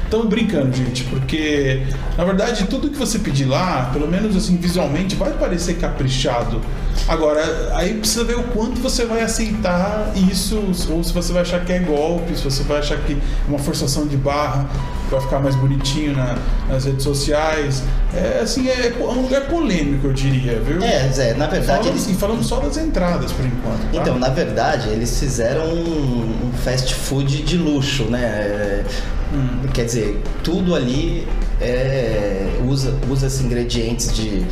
Estamos 0.07 0.29
brincando, 0.29 0.75
gente, 0.75 1.03
porque 1.05 1.83
na 2.17 2.25
verdade 2.25 2.65
tudo 2.67 2.89
que 2.89 2.97
você 2.97 3.19
pedir 3.19 3.45
lá, 3.45 3.91
pelo 3.93 4.07
menos 4.09 4.37
assim 4.37 4.57
visualmente, 4.57 5.17
vai 5.17 5.33
parecer 5.33 5.75
caprichado. 5.75 6.61
Agora, 7.09 7.43
aí 7.75 7.95
precisa 7.95 8.25
ver 8.25 8.37
o 8.37 8.45
quanto 8.45 8.81
você 8.81 9.05
vai 9.05 9.21
aceitar 9.23 10.13
isso, 10.31 10.63
ou 10.91 11.03
se 11.05 11.13
você 11.13 11.33
vai 11.33 11.43
achar 11.43 11.65
que 11.65 11.73
é 11.73 11.79
golpe, 11.81 12.37
se 12.37 12.43
você 12.45 12.63
vai 12.63 12.79
achar 12.79 12.97
que 12.99 13.13
é 13.15 13.17
uma 13.49 13.59
forçação 13.59 14.07
de 14.07 14.17
barra 14.17 14.67
vai 15.11 15.21
ficar 15.21 15.39
mais 15.39 15.55
bonitinho 15.55 16.17
na- 16.17 16.37
nas 16.69 16.85
redes 16.85 17.05
sociais. 17.05 17.81
É 18.13 18.41
assim, 18.43 18.69
é, 18.69 18.89
é 18.89 19.05
um 19.05 19.23
lugar 19.23 19.43
polêmico, 19.43 20.09
eu 20.09 20.13
diria, 20.13 20.59
viu? 20.59 20.83
É, 20.83 21.09
Zé, 21.13 21.35
na 21.35 21.47
verdade 21.47 21.67
Falando, 21.79 21.87
eles. 21.91 22.03
assim, 22.03 22.15
falando 22.15 22.43
só 22.43 22.59
das 22.59 22.77
entradas 22.77 23.31
por 23.31 23.45
enquanto. 23.47 23.83
tá? 23.83 23.89
Então, 24.01 24.19
na 24.19 24.31
verdade, 24.31 24.89
eles 24.89 25.17
fizeram 25.21 25.65
um, 25.65 26.49
um 26.49 26.53
fast 26.65 26.93
food 26.93 27.43
de 27.45 27.57
luxo, 27.57 28.05
né? 28.05 28.85
Hum. 29.33 29.69
Quer 29.73 29.85
dizer, 29.85 30.23
tudo 30.43 30.75
ali 30.75 31.27
é, 31.61 32.59
usa, 32.67 32.95
usa 33.11 33.27
esses 33.27 33.41
ingredientes 33.41 34.15
de, 34.15 34.45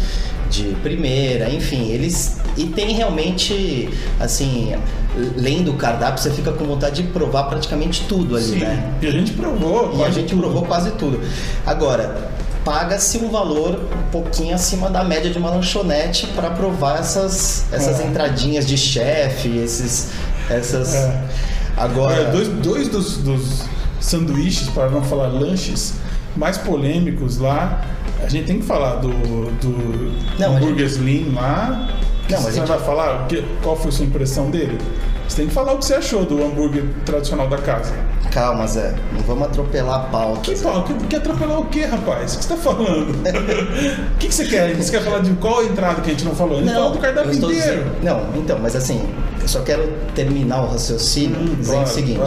de 0.50 0.74
primeira, 0.82 1.48
enfim, 1.50 1.88
eles. 1.90 2.38
E 2.56 2.66
tem 2.66 2.94
realmente, 2.94 3.88
assim, 4.20 4.74
lendo 5.36 5.72
o 5.72 5.74
cardápio, 5.74 6.22
você 6.22 6.30
fica 6.30 6.52
com 6.52 6.64
vontade 6.64 7.02
de 7.02 7.08
provar 7.08 7.44
praticamente 7.44 8.04
tudo 8.08 8.36
ali, 8.36 8.44
Sim, 8.44 8.58
né? 8.60 8.92
e 9.02 9.06
a 9.06 9.10
gente 9.10 9.32
provou. 9.32 9.94
E 9.96 10.04
a 10.04 10.10
gente 10.10 10.28
tudo. 10.30 10.40
provou 10.42 10.62
quase 10.64 10.90
tudo. 10.92 11.20
Agora, 11.66 12.30
paga-se 12.64 13.18
um 13.18 13.28
valor 13.30 13.80
um 13.92 14.10
pouquinho 14.10 14.54
acima 14.54 14.88
da 14.88 15.02
média 15.04 15.30
de 15.30 15.38
uma 15.38 15.50
lanchonete 15.50 16.26
para 16.28 16.50
provar 16.50 17.00
essas, 17.00 17.66
essas 17.72 18.00
É. 18.00 18.04
entradinhas 18.06 18.66
de 18.66 18.76
chefe, 18.78 19.56
esses. 19.58 20.10
Essas. 20.48 20.94
É. 20.94 21.22
Agora. 21.76 22.26
Dois, 22.26 22.48
dois 22.48 22.88
dos, 22.88 23.16
dos 23.18 23.64
sanduíches, 24.04 24.68
para 24.70 24.88
não 24.90 25.02
falar 25.02 25.28
lanches, 25.28 25.94
mais 26.36 26.58
polêmicos 26.58 27.38
lá, 27.38 27.80
a 28.22 28.28
gente 28.28 28.46
tem 28.46 28.58
que 28.58 28.64
falar 28.66 28.96
do, 28.96 29.08
do 29.08 30.12
Não, 30.38 30.54
a 30.54 30.56
hambúrguer 30.56 30.86
Slim 30.86 31.32
lá. 31.34 31.88
Não, 32.30 32.40
você 32.40 32.52
gente- 32.52 32.66
vai 32.68 32.78
falar 32.78 33.26
que, 33.26 33.44
qual 33.62 33.76
foi 33.76 33.88
a 33.90 33.92
sua 33.92 34.04
impressão 34.06 34.50
dele? 34.50 34.78
Você 35.28 35.36
tem 35.38 35.46
que 35.46 35.54
falar 35.54 35.72
o 35.72 35.78
que 35.78 35.84
você 35.86 35.94
achou 35.94 36.24
do 36.24 36.42
hambúrguer 36.42 36.84
tradicional 37.04 37.48
da 37.48 37.56
casa. 37.58 37.92
Calma, 38.30 38.66
Zé. 38.66 38.94
Não 39.12 39.20
vamos 39.20 39.44
atropelar 39.46 39.94
a 39.96 39.98
pauta. 40.04 40.40
Que, 40.40 40.56
Zé. 40.56 40.64
pau, 40.64 40.82
que, 40.84 40.92
que 40.94 41.16
atropelar 41.16 41.60
o 41.60 41.66
quê, 41.66 41.84
rapaz? 41.84 42.34
O 42.34 42.38
que 42.38 42.44
você 42.44 42.48
tá 42.54 42.56
falando? 42.60 43.10
O 43.10 44.18
que, 44.18 44.28
que 44.28 44.34
você 44.34 44.44
quer? 44.46 44.74
Você 44.74 44.90
quer 44.90 45.02
falar 45.02 45.20
de 45.20 45.30
qual 45.34 45.64
entrada 45.64 46.00
que 46.02 46.08
a 46.10 46.12
gente 46.12 46.24
não 46.24 46.34
falou? 46.34 46.58
A 46.58 46.62
gente 46.62 46.72
falou 46.74 46.92
do 46.92 46.98
cardápio 46.98 47.32
inteiro. 47.32 47.54
dizendo- 47.54 48.02
não, 48.04 48.22
então, 48.36 48.58
mas 48.60 48.74
assim, 48.76 49.02
eu 49.40 49.48
só 49.48 49.60
quero 49.60 49.90
terminar 50.14 50.62
o 50.62 50.66
raciocínio 50.72 51.38
Hum, 51.40 51.56
dizendo 51.58 51.82
o 51.84 51.86
seguinte. 51.86 52.20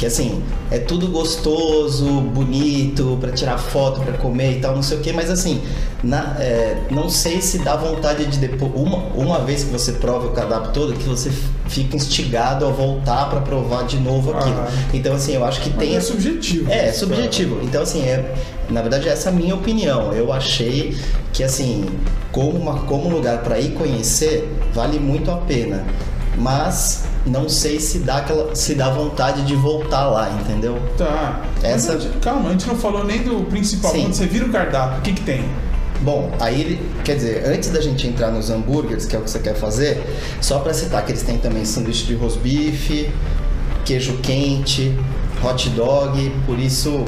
Que 0.00 0.06
assim, 0.06 0.42
é 0.70 0.78
tudo 0.78 1.08
gostoso, 1.08 2.06
bonito, 2.22 3.18
pra 3.20 3.32
tirar 3.32 3.58
foto, 3.58 4.00
pra 4.00 4.14
comer 4.14 4.56
e 4.56 4.60
tal, 4.60 4.74
não 4.74 4.82
sei 4.82 4.96
o 4.96 5.00
que, 5.02 5.12
mas 5.12 5.28
assim, 5.30 5.60
na- 6.02 6.36
é, 6.38 6.78
não 6.90 7.10
sei 7.10 7.42
se 7.42 7.58
dá 7.58 7.76
vontade 7.76 8.24
de 8.24 8.38
depois, 8.38 8.72
uma, 8.74 8.96
uma 9.14 9.40
vez 9.40 9.62
que 9.62 9.70
você 9.70 9.92
prova 9.92 10.28
o 10.28 10.30
cardápio 10.30 10.72
todo, 10.72 10.94
que 10.94 11.06
você 11.06 11.30
fica 11.68 11.96
instigado 11.96 12.64
a 12.66 12.70
voltar 12.70 13.28
pra 13.28 13.42
provar 13.42 13.84
de 13.84 13.98
novo 14.00 14.30
aquilo. 14.34 14.58
Ah. 14.60 14.70
Então 14.94 15.14
assim, 15.14 15.34
eu 15.34 15.44
acho 15.44 15.60
que 15.60 15.68
tem 15.68 15.94
é 15.94 16.00
subjetivo. 16.00 16.70
é, 16.70 16.88
é 16.88 16.92
subjetivo. 16.94 17.60
Então, 17.62 17.82
assim, 17.82 18.00
é, 18.00 18.34
na 18.70 18.80
verdade, 18.80 19.06
essa 19.06 19.28
é 19.28 19.32
a 19.32 19.36
minha 19.36 19.54
opinião. 19.54 20.14
Eu 20.14 20.32
achei 20.32 20.96
que, 21.30 21.44
assim, 21.44 21.84
como, 22.32 22.52
uma, 22.52 22.78
como 22.84 23.10
lugar 23.10 23.42
para 23.42 23.58
ir 23.60 23.72
conhecer, 23.74 24.50
vale 24.72 24.98
muito 24.98 25.30
a 25.30 25.36
pena. 25.36 25.84
Mas 26.38 27.04
não 27.26 27.48
sei 27.48 27.78
se 27.80 27.98
dá, 28.00 28.18
aquela, 28.18 28.54
se 28.54 28.74
dá 28.74 28.88
vontade 28.90 29.42
de 29.44 29.54
voltar 29.54 30.06
lá, 30.08 30.30
entendeu? 30.40 30.78
Tá. 30.96 31.40
Essa- 31.62 31.94
Mas, 31.94 32.08
calma, 32.22 32.48
a 32.48 32.52
gente 32.52 32.66
não 32.66 32.76
falou 32.76 33.04
nem 33.04 33.22
do 33.22 33.44
principal. 33.44 33.90
Sim. 33.92 34.02
Quando 34.02 34.14
você 34.14 34.26
vira 34.26 34.46
o 34.46 34.50
cardápio, 34.50 34.98
o 34.98 35.02
que, 35.02 35.12
que 35.12 35.22
tem? 35.22 35.44
Bom, 36.02 36.32
aí, 36.40 36.60
ele- 36.62 36.90
quer 37.04 37.16
dizer, 37.16 37.44
antes 37.46 37.68
da 37.70 37.80
gente 37.80 38.06
entrar 38.06 38.30
nos 38.30 38.48
hambúrgueres, 38.50 39.04
que 39.04 39.14
é 39.14 39.18
o 39.18 39.22
que 39.22 39.30
você 39.30 39.38
quer 39.38 39.54
fazer, 39.54 40.02
só 40.40 40.58
para 40.60 40.72
citar 40.72 41.04
que 41.04 41.12
eles 41.12 41.22
têm 41.22 41.36
também 41.36 41.64
sanduíche 41.64 42.06
de 42.06 42.14
rosbife, 42.14 43.10
queijo 43.84 44.16
quente, 44.22 44.98
hot 45.44 45.68
dog, 45.70 46.30
por 46.46 46.58
isso, 46.58 47.04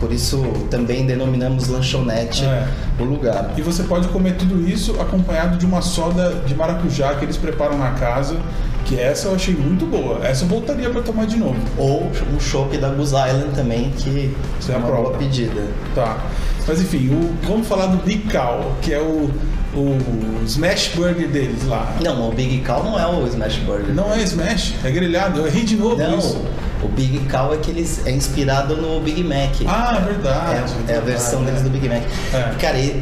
por 0.00 0.10
isso 0.12 0.42
também 0.70 1.04
denominamos 1.06 1.68
lanchonete 1.68 2.44
É. 2.44 2.66
o 2.98 3.04
lugar. 3.04 3.52
E 3.56 3.60
você 3.60 3.82
pode 3.82 4.08
comer 4.08 4.36
tudo 4.36 4.66
isso 4.66 4.98
acompanhado 4.98 5.58
de 5.58 5.66
uma 5.66 5.82
soda 5.82 6.42
de 6.46 6.54
maracujá 6.54 7.14
que 7.14 7.26
eles 7.26 7.36
preparam 7.36 7.76
na 7.76 7.90
casa, 7.92 8.36
que 8.84 8.98
essa 8.98 9.28
eu 9.28 9.34
achei 9.34 9.54
muito 9.54 9.86
boa. 9.86 10.24
Essa 10.26 10.44
eu 10.44 10.48
voltaria 10.48 10.88
para 10.90 11.02
tomar 11.02 11.26
de 11.26 11.36
novo. 11.36 11.56
Ou 11.78 12.10
um 12.34 12.40
chopp 12.40 12.76
da 12.78 12.88
Goose 12.90 13.14
Island 13.14 13.54
também, 13.54 13.90
que 13.96 14.34
Você 14.60 14.72
é 14.72 14.76
uma 14.76 14.86
aprova. 14.86 15.08
boa 15.08 15.18
pedida. 15.18 15.62
Tá. 15.94 16.18
Mas 16.66 16.80
enfim, 16.80 17.08
o- 17.08 17.34
vamos 17.46 17.66
falar 17.66 17.86
do 17.86 17.96
Big 18.04 18.30
Cow, 18.30 18.72
que 18.82 18.92
é 18.92 18.98
o, 19.00 19.30
o 19.74 20.42
Smash 20.44 20.92
Burger 20.94 21.28
deles 21.28 21.66
lá. 21.66 21.94
Não, 22.02 22.28
o 22.28 22.32
Big 22.32 22.58
Cow 22.64 22.84
não 22.84 22.98
é 22.98 23.06
o 23.06 23.26
Smash 23.26 23.56
Burger. 23.58 23.94
Não 23.94 24.12
é 24.12 24.22
Smash, 24.22 24.74
é 24.84 24.90
grelhado. 24.90 25.40
Eu 25.40 25.46
errei 25.46 25.64
de 25.64 25.76
novo 25.76 25.96
Não, 25.96 26.18
isso. 26.18 26.40
o 26.82 26.88
Big 26.88 27.18
Cow 27.30 27.52
é 27.54 27.56
que 27.56 27.70
eles 27.70 28.06
é 28.06 28.10
inspirado 28.12 28.76
no 28.76 29.00
Big 29.00 29.22
Mac. 29.24 29.50
Ah, 29.66 30.00
verdade. 30.06 30.72
É, 30.88 30.92
é 30.92 30.98
a 30.98 31.00
versão 31.00 31.42
é. 31.42 31.46
deles 31.46 31.62
do 31.62 31.70
Big 31.70 31.88
Mac. 31.88 32.02
É. 32.32 32.54
Cara, 32.60 32.78
é 32.78 33.00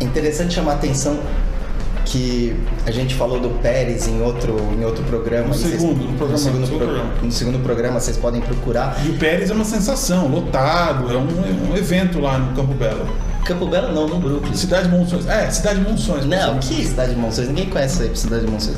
interessante 0.00 0.54
chamar 0.54 0.72
a 0.72 0.74
atenção 0.74 1.18
que 2.12 2.54
a 2.86 2.90
gente 2.90 3.14
falou 3.14 3.40
do 3.40 3.48
Pérez 3.62 4.06
em 4.06 4.20
outro, 4.20 4.54
em 4.78 4.84
outro 4.84 5.02
programa. 5.04 5.48
No 5.48 5.54
e 5.54 5.58
vocês- 5.58 5.80
segundo, 5.80 6.04
no 6.04 6.12
programa, 6.18 6.32
no 6.32 6.38
segundo, 6.38 6.60
no 6.60 6.66
segundo 6.66 6.78
pro- 6.78 6.86
programa. 6.86 7.14
no 7.22 7.32
segundo 7.32 7.58
programa, 7.62 8.00
vocês 8.00 8.16
podem 8.18 8.40
procurar. 8.42 9.00
E 9.04 9.08
o 9.10 9.14
Pérez 9.18 9.50
é 9.50 9.54
uma 9.54 9.64
sensação, 9.64 10.28
lotado, 10.28 11.10
é 11.10 11.16
um, 11.16 11.26
é 11.70 11.72
um 11.72 11.76
evento 11.76 12.20
lá 12.20 12.38
no 12.38 12.54
Campo 12.54 12.74
Belo. 12.74 13.08
Campo 13.46 13.66
Belo 13.66 13.92
não, 13.92 14.06
no 14.06 14.18
Brooklyn. 14.18 14.54
Cidade 14.54 14.88
de 14.88 14.94
Monções. 14.94 15.26
É, 15.26 15.50
Cidade 15.50 15.80
de 15.80 15.90
Monções. 15.90 16.24
Não, 16.26 16.58
que 16.58 16.84
Cidade 16.84 17.14
de 17.14 17.18
Monções? 17.20 17.48
Ninguém 17.48 17.66
conhece 17.70 18.02
aí 18.02 18.10
Cidade 18.14 18.44
de 18.44 18.50
Monções. 18.50 18.76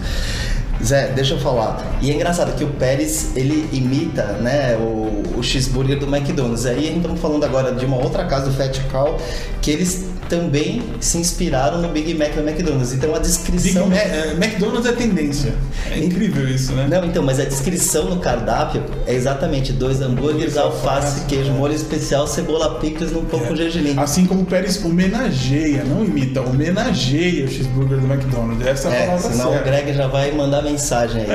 Zé, 0.82 1.08
deixa 1.14 1.34
eu 1.34 1.38
falar. 1.38 1.82
E 2.02 2.10
é 2.10 2.14
engraçado 2.14 2.54
que 2.56 2.64
o 2.64 2.68
Pérez, 2.68 3.30
ele 3.36 3.68
imita, 3.72 4.22
né, 4.40 4.76
o, 4.76 5.22
o 5.38 5.42
cheeseburger 5.42 5.98
do 5.98 6.06
McDonald's. 6.06 6.66
Aí 6.66 6.78
a 6.78 6.82
gente 6.82 6.96
estamos 6.98 7.20
falando 7.20 7.44
agora 7.44 7.72
de 7.72 7.84
uma 7.86 7.96
outra 7.96 8.24
casa 8.24 8.46
do 8.50 8.52
Fat 8.56 8.78
Cow, 8.90 9.16
que 9.62 9.70
eles 9.70 10.06
também 10.28 10.82
se 11.00 11.18
inspiraram 11.18 11.80
no 11.80 11.88
Big 11.88 12.14
Mac 12.14 12.32
do 12.34 12.40
McDonald's. 12.48 12.92
Então 12.92 13.10
a 13.14 13.18
Big 13.18 13.28
descrição... 13.28 13.88
Ma- 13.88 13.96
é, 13.96 14.32
McDonald's 14.32 14.86
é 14.86 14.92
tendência. 14.92 15.54
É 15.90 15.98
incrível 15.98 16.48
isso, 16.48 16.72
né? 16.72 16.86
Não, 16.88 17.04
então, 17.04 17.22
mas 17.22 17.38
a 17.40 17.44
descrição 17.44 18.04
no 18.06 18.18
cardápio 18.20 18.82
é 19.06 19.14
exatamente 19.14 19.72
dois 19.72 20.00
hambúrgueres, 20.00 20.56
alface, 20.56 21.24
queijo, 21.26 21.50
é. 21.50 21.54
molho 21.54 21.74
especial, 21.74 22.26
cebola 22.26 22.78
picles 22.78 23.12
num 23.12 23.24
pão 23.24 23.40
com 23.40 23.54
gergelim. 23.54 23.94
Assim 23.98 24.26
como 24.26 24.42
o 24.42 24.46
Pérez 24.46 24.82
homenageia, 24.84 25.84
não 25.84 26.04
imita, 26.04 26.40
homenageia 26.40 27.44
o 27.44 27.48
cheeseburger 27.48 27.98
do 27.98 28.06
McDonald's. 28.12 28.66
Essa 28.66 28.88
é 28.88 28.90
a 28.90 28.94
É, 28.94 29.06
palavra 29.06 29.30
senão 29.30 29.48
o 29.50 29.52
certa. 29.52 29.70
Greg 29.70 29.92
já 29.94 30.06
vai 30.06 30.32
mandar 30.32 30.62
mensagem 30.62 31.22
aí. 31.22 31.28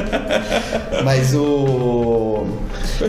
Mas 1.04 1.34
o. 1.34 2.46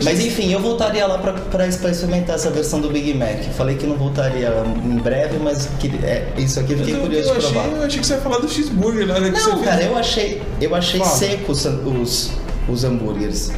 Mas 0.03 0.19
enfim, 0.19 0.51
eu 0.53 0.59
voltaria 0.59 1.05
lá 1.05 1.17
pra 1.17 1.67
experimentar 1.67 2.35
essa 2.35 2.49
versão 2.49 2.79
do 2.79 2.89
Big 2.89 3.13
Mac. 3.13 3.43
Falei 3.57 3.75
que 3.75 3.85
não 3.85 3.95
voltaria 3.97 4.51
em 4.85 4.97
breve, 4.97 5.37
mas 5.37 5.67
que, 5.79 5.87
é, 6.05 6.33
isso 6.37 6.59
aqui 6.59 6.73
eu 6.73 6.77
fiquei 6.79 6.95
eu, 6.95 7.01
curioso 7.01 7.29
eu 7.29 7.35
de 7.35 7.41
provar. 7.41 7.61
achei, 7.65 7.77
eu 7.77 7.83
achei 7.83 7.99
que 7.99 8.07
você 8.07 8.13
ia 8.13 8.21
falar 8.21 8.37
do 8.39 8.49
cheeseburger 8.49 9.07
né, 9.07 9.15
que 9.15 9.29
Não, 9.31 9.61
cara, 9.63 9.77
fez. 9.77 9.89
eu 9.89 9.97
achei, 9.97 10.41
eu 10.61 10.75
achei 10.75 10.99
Fala. 10.99 11.11
seco 11.11 11.51
os, 11.51 11.65
os, 11.65 12.31
os 12.69 12.83
hambúrgueres. 12.83 13.51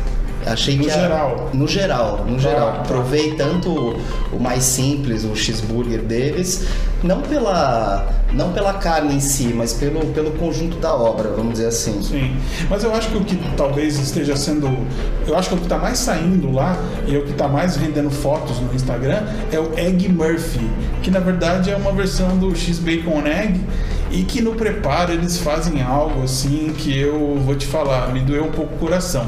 Achei 0.46 0.76
No 0.78 0.84
que 0.86 0.92
a- 0.92 0.94
geral. 1.00 1.50
no 1.54 1.68
geral, 1.68 2.26
no 2.28 2.36
Tá, 2.36 2.42
geral. 2.42 2.84
Provei 2.88 3.32
tanto 3.36 3.70
o- 4.32 4.40
mais 4.40 4.64
simples, 4.64 5.24
o 5.24 5.36
cheeseburger 5.36 6.02
deles, 6.02 6.66
não 7.04 7.22
pela 7.22 8.08
não 8.34 8.52
pela 8.52 8.74
carne 8.74 9.14
em 9.14 9.20
si, 9.20 9.54
mas 9.56 9.74
pelo, 9.74 10.08
pelo 10.08 10.32
conjunto 10.32 10.78
da 10.78 10.92
obra, 10.92 11.30
vamos 11.30 11.54
dizer 11.54 11.68
assim. 11.68 12.02
Sim, 12.02 12.36
mas 12.68 12.84
eu 12.84 12.92
acho 12.96 13.10
que 13.10 13.18
o 13.18 13.24
que 13.24 13.36
talvez 13.56 14.00
esteja 14.00 14.36
sendo. 14.36 14.76
Eu 15.28 15.38
acho 15.38 15.50
que 15.50 15.56
o 15.56 15.58
que 15.60 15.66
está 15.66 15.78
mais 15.78 16.00
saindo 16.00 16.52
lá 16.52 16.76
e 17.06 17.16
o 17.16 17.24
que 17.26 17.32
está 17.32 17.48
mais 17.48 17.76
rendendo 17.76 18.10
fotos 18.10 18.60
no 18.60 18.74
Instagram 18.74 19.22
é 19.52 19.60
o 19.60 19.72
Egg 19.78 20.10
Murphy, 20.10 20.68
que 21.04 21.12
na 21.12 21.20
verdade 21.20 21.70
é 21.70 21.76
uma 21.76 21.92
versão 21.92 22.36
do 22.38 22.56
X-Bacon 22.56 23.22
Egg 23.28 23.62
E 24.12 24.24
que 24.24 24.42
no 24.42 24.54
preparo 24.54 25.12
eles 25.12 25.38
fazem 25.40 25.82
algo 25.82 26.24
assim 26.24 26.72
que 26.78 26.96
eu 27.00 27.36
vou 27.44 27.56
te 27.56 27.66
falar, 27.66 28.12
me 28.14 28.20
doeu 28.20 28.46
um 28.46 28.52
pouco 28.52 28.76
o 28.76 28.78
coração 28.78 29.28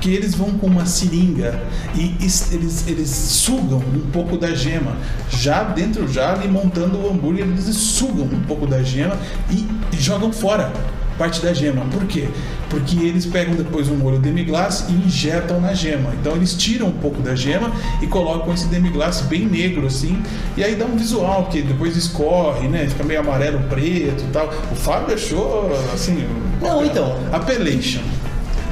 porque 0.00 0.08
eles 0.08 0.34
vão 0.34 0.52
com 0.52 0.66
uma 0.66 0.86
seringa 0.86 1.62
e 1.94 2.16
eles, 2.18 2.88
eles 2.88 3.10
sugam 3.10 3.76
um 3.80 4.10
pouco 4.10 4.38
da 4.38 4.54
gema. 4.54 4.96
Já 5.28 5.62
dentro, 5.62 6.10
já 6.10 6.32
ali 6.32 6.48
montando 6.48 6.98
o 6.98 7.10
hambúrguer, 7.10 7.44
eles 7.44 7.66
sugam 7.76 8.24
um 8.24 8.40
pouco 8.44 8.66
da 8.66 8.82
gema 8.82 9.14
e, 9.50 9.66
e 9.94 10.00
jogam 10.00 10.32
fora 10.32 10.72
parte 11.18 11.42
da 11.42 11.52
gema. 11.52 11.84
Por 11.90 12.06
quê? 12.06 12.28
Porque 12.70 12.96
eles 12.96 13.26
pegam 13.26 13.54
depois 13.54 13.90
um 13.90 13.96
molho 13.96 14.18
demi-glace 14.18 14.90
e 14.90 14.94
injetam 14.94 15.60
na 15.60 15.74
gema. 15.74 16.14
Então 16.18 16.34
eles 16.34 16.54
tiram 16.54 16.86
um 16.86 16.92
pouco 16.92 17.20
da 17.20 17.34
gema 17.34 17.70
e 18.00 18.06
colocam 18.06 18.54
esse 18.54 18.68
demi-glace 18.68 19.24
bem 19.24 19.44
negro 19.44 19.86
assim, 19.86 20.22
e 20.56 20.64
aí 20.64 20.76
dá 20.76 20.86
um 20.86 20.96
visual 20.96 21.44
que 21.44 21.60
depois 21.60 21.94
escorre, 21.94 22.68
né? 22.68 22.86
Fica 22.88 23.04
meio 23.04 23.20
amarelo, 23.20 23.60
preto 23.68 24.24
e 24.24 24.30
tal. 24.32 24.48
O 24.72 24.74
Fábio 24.74 25.14
achou 25.14 25.70
assim, 25.92 26.26
Não, 26.62 26.82
então. 26.86 27.18
Appellation. 27.30 28.00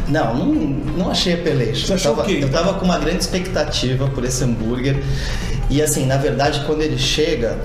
Não, 0.08 0.34
não, 0.34 0.54
não 0.96 1.10
achei 1.10 1.34
apeleixo. 1.34 1.86
Você 1.86 1.92
achou 1.94 2.12
eu, 2.12 2.16
tava, 2.16 2.30
eu 2.32 2.50
tava 2.50 2.74
com 2.74 2.84
uma 2.84 2.98
grande 2.98 3.18
expectativa 3.20 4.08
por 4.08 4.24
esse 4.24 4.42
hambúrguer. 4.44 5.02
E 5.70 5.82
assim, 5.82 6.06
na 6.06 6.16
verdade, 6.16 6.62
quando 6.66 6.80
ele 6.82 6.98
chega, 6.98 7.58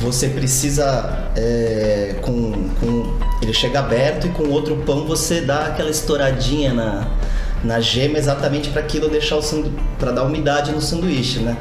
você 0.00 0.28
precisa. 0.28 1.28
é, 1.36 2.16
com, 2.20 2.52
com- 2.80 3.18
ele 3.42 3.52
chega 3.52 3.78
aberto 3.80 4.26
e 4.26 4.30
com 4.30 4.48
outro 4.48 4.76
pão 4.86 5.04
você 5.06 5.40
dá 5.42 5.66
aquela 5.66 5.90
estouradinha 5.90 6.72
na, 6.72 7.06
na 7.62 7.78
gema 7.80 8.16
exatamente 8.18 8.70
para 8.70 8.80
aquilo 8.80 9.08
deixar 9.08 9.36
o 9.36 9.42
para 9.98 10.10
dar 10.12 10.22
umidade 10.24 10.72
no 10.72 10.80
sanduíche, 10.80 11.40
né? 11.40 11.56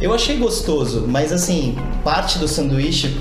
Eu 0.00 0.12
achei 0.12 0.36
gostoso, 0.36 1.04
mas 1.08 1.32
assim, 1.32 1.76
parte 2.04 2.38
do 2.38 2.46
sanduíche 2.46 3.16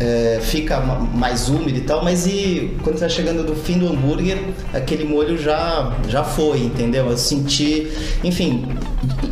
é, 0.00 0.38
fica 0.42 0.80
ma- 0.80 0.98
mais 0.98 1.48
úmido 1.50 1.76
e 1.78 1.82
tal, 1.82 2.02
mas 2.02 2.26
e 2.26 2.74
quando 2.82 2.96
você 2.96 3.04
tá 3.04 3.08
chegando 3.10 3.44
do 3.44 3.54
fim 3.54 3.78
do 3.78 3.86
hambúrguer, 3.86 4.38
aquele 4.72 5.04
molho 5.04 5.36
já, 5.36 5.94
já 6.08 6.24
foi, 6.24 6.60
entendeu? 6.60 7.06
Eu 7.10 7.18
senti, 7.18 7.86
enfim, 8.24 8.66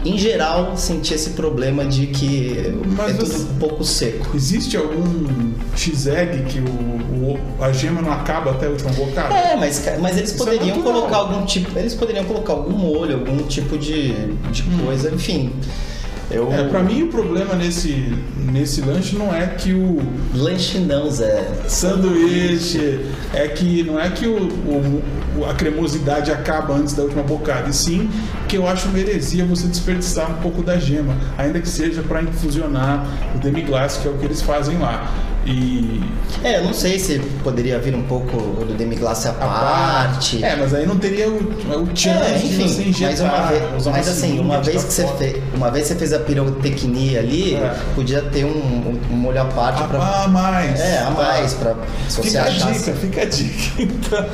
em 0.04 0.18
geral, 0.18 0.76
senti 0.76 1.14
esse 1.14 1.30
problema 1.30 1.86
de 1.86 2.06
que 2.08 2.74
Mas 2.96 3.10
é 3.10 3.14
tudo 3.14 3.26
você- 3.30 3.42
um 3.44 3.54
pouco 3.58 3.82
seco. 3.82 4.36
Existe 4.36 4.76
algum 4.76 5.52
X-egg 5.74 6.42
que 6.44 6.58
o, 6.60 6.64
o- 7.32 7.38
a 7.64 7.72
gema 7.72 8.02
não 8.02 8.12
acaba 8.12 8.50
até 8.50 8.68
o 8.68 8.72
último 8.72 8.92
bocado? 8.92 9.32
É, 9.34 9.56
mas, 9.56 9.82
mas 10.00 10.18
eles 10.18 10.32
Isso 10.32 10.42
é 10.42 10.44
poderiam 10.46 10.76
natural. 10.76 10.94
colocar 11.00 11.16
algum 11.16 11.46
tipo. 11.46 11.78
Eles 11.78 11.94
poderiam 11.94 12.24
colocar 12.24 12.52
algum 12.52 12.76
molho, 12.76 13.14
algum 13.20 13.38
tipo 13.46 13.78
de, 13.78 14.12
de 14.52 14.62
coisa, 14.84 15.10
enfim. 15.10 15.50
Eu. 16.30 16.52
É, 16.52 16.64
pra 16.68 16.82
mim 16.82 17.04
o 17.04 17.08
problema 17.08 17.54
nesse, 17.54 18.12
nesse 18.52 18.82
lanche 18.82 19.16
não 19.16 19.34
é 19.34 19.46
que 19.46 19.72
o 19.72 19.98
Lanche 20.34 20.78
não, 20.78 21.10
Zé. 21.10 21.48
sanduíche, 21.66 23.00
é 23.32 23.48
que 23.48 23.82
não 23.82 23.98
é 23.98 24.10
que 24.10 24.26
o, 24.26 24.36
o- 24.36 25.02
o- 25.38 25.44
a 25.46 25.54
cremosidade 25.54 26.30
acaba 26.30 26.74
antes 26.74 26.94
da 26.94 27.02
última 27.04 27.22
bocada, 27.22 27.68
e 27.70 27.72
sim 27.72 28.10
que 28.46 28.56
eu 28.56 28.66
acho 28.68 28.88
uma 28.88 28.98
heresia 28.98 29.44
você 29.44 29.66
desperdiçar 29.68 30.30
um 30.30 30.34
pouco 30.42 30.62
da 30.62 30.78
gema, 30.78 31.16
ainda 31.36 31.60
que 31.60 31.68
seja 31.68 32.02
para 32.02 32.22
infusionar 32.22 33.06
o 33.34 33.38
demi-glace, 33.38 34.00
que 34.00 34.08
é 34.08 34.10
o 34.10 34.14
que 34.18 34.24
eles 34.26 34.42
fazem 34.42 34.78
lá. 34.78 35.10
E 35.48 36.00
É, 36.44 36.58
eu 36.58 36.64
não 36.64 36.74
sei 36.74 36.98
se 36.98 37.18
poderia 37.42 37.78
vir 37.78 37.94
um 37.94 38.02
pouco 38.02 38.36
do 38.64 38.74
demi-glace 38.76 39.28
à 39.28 39.30
a 39.30 39.34
parte. 39.34 40.44
É, 40.44 40.54
mas 40.56 40.74
aí 40.74 40.86
não 40.86 40.98
teria 40.98 41.28
o, 41.30 41.36
o 41.36 41.86
chance 41.96 42.30
É, 42.30 42.36
de 42.38 42.48
você 42.54 42.62
enfim, 42.82 42.88
injetar. 42.90 43.10
mas, 43.10 43.20
uma 43.20 43.46
vez, 43.48 43.86
mas 43.86 44.08
assim, 44.08 44.38
uma 44.38 44.60
vez 44.60 44.84
que 44.84 44.92
você 44.92 45.06
fez, 45.18 45.42
uma 45.54 45.70
vez 45.70 45.86
você 45.86 45.94
fez 45.94 46.12
a 46.12 46.18
pirotecnia 46.18 47.20
ali, 47.20 47.54
É. 47.54 47.74
podia 47.94 48.20
ter 48.20 48.44
um, 48.44 48.98
um 49.10 49.16
molho 49.16 49.40
à 49.40 49.44
parte 49.46 49.82
A, 49.82 49.86
pra. 49.86 50.24
a 50.24 50.28
mais. 50.28 50.78
É, 50.80 50.98
a 50.98 51.10
mais, 51.10 51.54
pra 51.54 51.74
se 52.08 52.16
você 52.16 52.22
Fica 52.28 52.40
a 52.40 52.44
achasse. 52.44 52.78
dica, 52.78 52.92
fica 52.94 53.22
a 53.22 53.24
dica. 53.24 53.82
Então. 53.82 54.18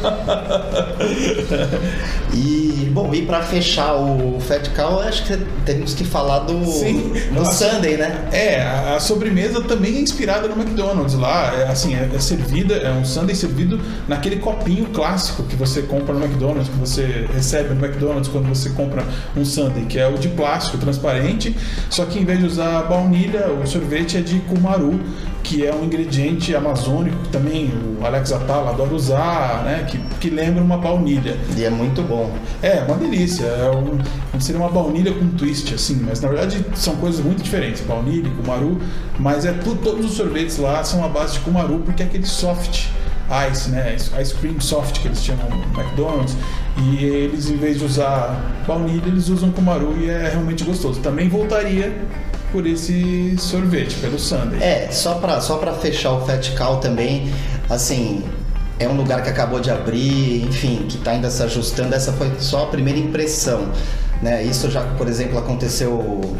E, 2.32 2.90
bom, 2.92 3.14
e 3.14 3.22
pra 3.22 3.42
fechar 3.42 3.94
o 3.94 4.38
Fat 4.40 4.68
Cow, 4.74 5.00
acho 5.00 5.24
que 5.24 5.36
temos 5.64 5.94
que 5.94 6.04
falar 6.04 6.40
do, 6.40 6.64
Sim. 6.66 7.12
do. 7.32 7.44
Sunday, 7.44 7.96
né? 7.96 8.28
É, 8.32 8.60
a, 8.60 8.96
a 8.96 9.00
sobremesa 9.00 9.60
também 9.62 9.96
é 9.96 10.00
inspirada 10.00 10.48
no 10.48 10.60
McDonald's 10.60 11.03
lá. 11.12 11.52
É, 11.54 11.68
assim, 11.68 11.94
é, 11.94 12.08
é 12.14 12.18
servida, 12.18 12.74
é 12.74 12.90
um 12.90 13.04
sundae 13.04 13.34
servido 13.36 13.78
naquele 14.08 14.36
copinho 14.36 14.86
clássico 14.86 15.42
que 15.42 15.54
você 15.56 15.82
compra 15.82 16.14
no 16.14 16.24
McDonald's, 16.24 16.68
que 16.70 16.78
você 16.78 17.28
recebe 17.34 17.74
no 17.74 17.84
McDonald's 17.84 18.28
quando 18.28 18.48
você 18.48 18.70
compra 18.70 19.04
um 19.36 19.44
sundae, 19.44 19.84
que 19.84 19.98
é 19.98 20.08
o 20.08 20.14
de 20.16 20.28
plástico 20.28 20.78
transparente, 20.78 21.54
só 21.90 22.06
que 22.06 22.18
em 22.18 22.24
vez 22.24 22.38
de 22.38 22.46
usar 22.46 22.82
baunilha, 22.84 23.48
o 23.52 23.66
sorvete 23.66 24.16
é 24.16 24.20
de 24.22 24.38
kumaru, 24.40 24.98
que 25.42 25.66
é 25.66 25.74
um 25.74 25.84
ingrediente 25.84 26.56
amazônico 26.56 27.18
que 27.24 27.28
também 27.28 27.70
o 28.00 28.06
Alex 28.06 28.32
Atala 28.32 28.70
adora 28.70 28.94
usar, 28.94 29.62
né? 29.62 29.86
Que, 29.90 29.98
que 30.18 30.30
lembra 30.34 30.62
uma 30.64 30.78
baunilha. 30.78 31.36
E 31.54 31.62
é 31.64 31.68
muito 31.68 32.00
bom. 32.00 32.32
É, 32.62 32.82
uma 32.88 32.96
delícia. 32.96 33.44
É 33.44 33.70
um, 33.70 34.40
seria 34.40 34.58
uma 34.58 34.70
baunilha 34.70 35.12
com 35.12 35.28
twist, 35.28 35.74
assim, 35.74 36.00
mas 36.02 36.22
na 36.22 36.28
verdade 36.28 36.64
são 36.74 36.96
coisas 36.96 37.22
muito 37.22 37.42
diferentes. 37.42 37.82
Baunilha, 37.82 38.30
kumaru, 38.30 38.80
mas 39.18 39.44
é 39.44 39.52
tu- 39.52 39.74
todos 39.76 40.06
os 40.06 40.12
sorvetes 40.12 40.56
lá 40.56 40.82
são 40.94 41.04
a 41.04 41.08
base 41.08 41.34
de 41.34 41.40
kumaru, 41.40 41.80
porque 41.80 42.04
é 42.04 42.06
aquele 42.06 42.26
soft 42.26 42.86
ice, 43.50 43.70
né? 43.70 43.96
Ice 43.96 44.34
cream 44.34 44.60
soft 44.60 45.00
que 45.00 45.08
eles 45.08 45.24
chamam 45.24 45.48
no 45.50 45.80
McDonald's. 45.80 46.36
E 46.76 47.04
eles, 47.04 47.50
em 47.50 47.56
vez 47.56 47.78
de 47.78 47.84
usar 47.84 48.62
baunilha, 48.66 49.08
eles 49.08 49.28
usam 49.28 49.50
kumaru 49.50 49.96
e 49.98 50.08
é 50.08 50.28
realmente 50.30 50.62
gostoso. 50.62 51.00
Também 51.00 51.28
voltaria 51.28 51.92
por 52.52 52.64
esse 52.64 53.36
sorvete, 53.38 53.96
pelo 53.96 54.18
sundae. 54.18 54.62
É, 54.62 54.88
só 54.92 55.14
pra, 55.14 55.40
só 55.40 55.56
pra 55.56 55.72
fechar 55.72 56.12
o 56.12 56.24
Fat 56.24 56.54
Cow 56.56 56.76
também, 56.76 57.28
assim, 57.68 58.22
é 58.78 58.88
um 58.88 58.96
lugar 58.96 59.24
que 59.24 59.28
acabou 59.28 59.58
de 59.58 59.72
abrir, 59.72 60.44
enfim, 60.44 60.86
que 60.88 60.98
tá 60.98 61.10
ainda 61.10 61.28
se 61.30 61.42
ajustando, 61.42 61.92
essa 61.92 62.12
foi 62.12 62.30
só 62.38 62.64
a 62.64 62.66
primeira 62.66 63.00
impressão, 63.00 63.72
né? 64.22 64.44
Isso 64.44 64.70
já, 64.70 64.82
por 64.96 65.08
exemplo, 65.08 65.36
aconteceu 65.36 66.36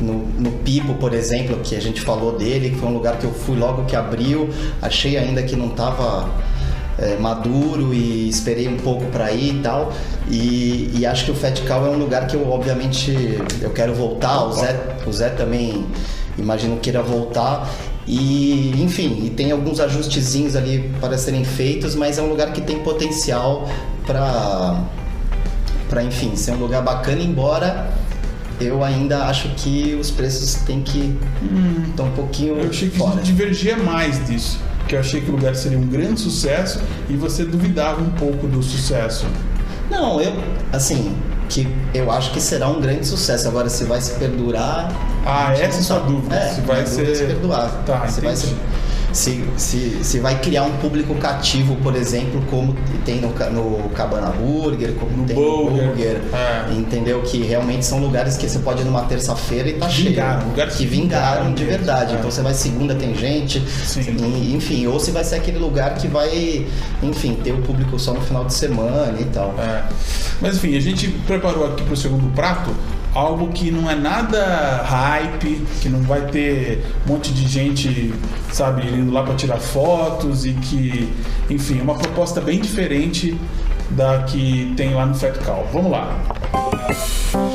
no, 0.00 0.26
no 0.38 0.50
Pipo, 0.58 0.94
por 0.94 1.12
exemplo, 1.12 1.58
que 1.62 1.76
a 1.76 1.80
gente 1.80 2.00
falou 2.00 2.36
dele, 2.36 2.70
que 2.70 2.76
foi 2.76 2.88
um 2.88 2.94
lugar 2.94 3.18
que 3.18 3.24
eu 3.24 3.32
fui 3.32 3.56
logo 3.56 3.84
que 3.84 3.94
abriu, 3.94 4.48
achei 4.80 5.16
ainda 5.16 5.42
que 5.42 5.54
não 5.56 5.68
tava 5.70 6.30
é, 6.98 7.16
maduro 7.16 7.94
e 7.94 8.28
esperei 8.28 8.68
um 8.68 8.76
pouco 8.76 9.06
para 9.06 9.32
ir 9.32 9.56
e 9.56 9.60
tal. 9.60 9.92
E, 10.28 10.90
e 10.98 11.06
acho 11.06 11.24
que 11.24 11.30
o 11.30 11.34
Fat 11.34 11.60
Cow 11.66 11.86
é 11.86 11.90
um 11.90 11.98
lugar 11.98 12.26
que 12.26 12.36
eu 12.36 12.50
obviamente 12.50 13.38
eu 13.60 13.70
quero 13.70 13.94
voltar. 13.94 14.44
O 14.44 14.52
Zé, 14.52 14.96
o 15.06 15.12
Zé 15.12 15.30
também 15.30 15.86
imagino 16.36 16.76
queira 16.78 17.02
voltar. 17.02 17.68
E 18.06 18.74
enfim, 18.82 19.22
e 19.24 19.30
tem 19.30 19.52
alguns 19.52 19.78
ajustezinhos 19.80 20.56
ali 20.56 20.90
para 21.00 21.16
serem 21.16 21.44
feitos, 21.44 21.94
mas 21.94 22.18
é 22.18 22.22
um 22.22 22.28
lugar 22.28 22.52
que 22.52 22.60
tem 22.60 22.80
potencial 22.80 23.68
para 24.06 24.82
para 25.88 26.04
enfim 26.04 26.36
ser 26.36 26.52
um 26.52 26.58
lugar 26.58 26.82
bacana, 26.82 27.20
embora 27.20 27.90
eu 28.60 28.84
ainda 28.84 29.24
acho 29.24 29.48
que 29.56 29.96
os 30.00 30.10
preços 30.10 30.54
têm 30.66 30.82
que 30.82 31.16
estão 31.88 32.06
um 32.06 32.10
pouquinho 32.12 32.58
Eu 32.58 32.68
achei 32.70 32.90
que 32.90 32.98
fora. 32.98 33.20
divergia 33.22 33.76
mais 33.76 34.24
disso. 34.26 34.58
Que 34.86 34.96
eu 34.96 35.00
achei 35.00 35.20
que 35.20 35.30
o 35.30 35.32
lugar 35.36 35.54
seria 35.54 35.78
um 35.78 35.86
grande 35.86 36.20
sucesso 36.20 36.80
e 37.08 37.14
você 37.16 37.44
duvidava 37.44 38.00
um 38.02 38.10
pouco 38.10 38.46
do 38.46 38.62
sucesso. 38.62 39.26
Não, 39.90 40.20
eu, 40.20 40.32
assim, 40.72 41.14
que 41.48 41.66
eu 41.94 42.10
acho 42.10 42.32
que 42.32 42.40
será 42.40 42.68
um 42.68 42.80
grande 42.80 43.06
sucesso. 43.06 43.48
Agora, 43.48 43.68
se 43.68 43.84
vai 43.84 44.00
se 44.00 44.12
perdurar. 44.18 44.92
Ah, 45.24 45.48
a 45.48 45.52
essa 45.52 45.64
é 45.64 45.68
não 45.76 45.82
sua 45.82 45.98
dúvida, 46.00 46.34
É, 46.36 46.48
se 46.54 46.60
vai 46.62 46.80
é 46.82 46.86
ser- 46.86 47.14
se 47.16 47.24
perdurar. 47.24 47.70
Tá, 47.86 48.06
se, 48.08 48.20
vai 48.20 48.32
entendi. 48.32 48.48
se, 48.48 48.56
se, 49.12 49.44
se, 49.56 50.04
se 50.04 50.20
vai 50.20 50.38
criar 50.40 50.62
um 50.64 50.76
público 50.78 51.14
cativo, 51.16 51.76
por 51.76 51.96
exemplo, 51.96 52.42
como 52.48 52.74
tem 53.04 53.20
no, 53.20 53.28
no 53.50 53.88
Cabana 53.90 54.28
Burger, 54.30 54.92
como 54.94 55.16
No 55.16 55.24
tem 55.24 55.34
Burger, 55.36 55.82
no 55.82 55.88
Burger. 55.88 56.20
é. 56.32 56.72
Entendeu? 56.74 57.22
Que 57.22 57.42
realmente 57.42 57.84
são 57.84 57.98
lugares 57.98 58.36
que 58.36 58.48
você 58.48 58.58
pode 58.60 58.82
ir 58.82 58.84
numa 58.84 59.02
terça-feira 59.02 59.68
e 59.68 59.72
tá 59.74 59.86
Que 59.86 59.92
cheio. 59.92 60.08
vingaram, 60.10 60.46
lugares 60.48 60.74
que 60.76 60.86
vingaram 60.86 61.30
vingaram 61.46 61.54
de 61.54 61.64
verdade. 61.64 62.14
é. 62.14 62.18
Então 62.18 62.30
você 62.30 62.42
vai 62.42 62.54
segunda, 62.54 62.94
tem 62.94 63.14
gente. 63.14 63.58
E, 63.58 64.54
enfim, 64.54 64.86
ou 64.86 65.00
se 65.00 65.10
vai 65.10 65.24
ser 65.24 65.36
aquele 65.36 65.58
lugar 65.58 65.94
que 65.94 66.06
vai, 66.06 66.66
enfim, 67.02 67.34
ter 67.42 67.52
o 67.52 67.58
público 67.62 67.98
só 67.98 68.12
no 68.12 68.20
final 68.20 68.44
de 68.44 68.54
semana 68.54 69.14
e 69.20 69.24
tal. 69.24 69.54
É. 69.58 69.82
Mas 70.40 70.56
enfim, 70.56 70.76
a 70.76 70.80
gente 70.80 71.08
preparou 71.26 71.66
aqui 71.66 71.82
para 71.82 71.94
o 71.94 71.96
segundo 71.96 72.32
prato 72.34 72.70
algo 73.14 73.48
que 73.48 73.70
não 73.70 73.90
é 73.90 73.94
nada 73.94 74.82
hype, 74.84 75.66
que 75.80 75.88
não 75.88 76.00
vai 76.02 76.22
ter 76.26 76.84
um 77.06 77.12
monte 77.12 77.32
de 77.32 77.48
gente, 77.48 78.14
sabe, 78.52 78.86
indo 78.86 79.12
lá 79.12 79.22
para 79.22 79.34
tirar 79.34 79.58
fotos 79.58 80.46
e 80.46 80.52
que, 80.52 81.12
enfim, 81.48 81.80
é 81.80 81.82
uma 81.82 81.94
proposta 81.94 82.40
bem 82.40 82.60
diferente 82.60 83.38
da 83.90 84.22
que 84.22 84.72
tem 84.76 84.94
lá 84.94 85.06
no 85.06 85.14
Fat 85.14 85.36
Cow. 85.44 85.68
Vamos 85.72 85.90
lá. 85.90 86.16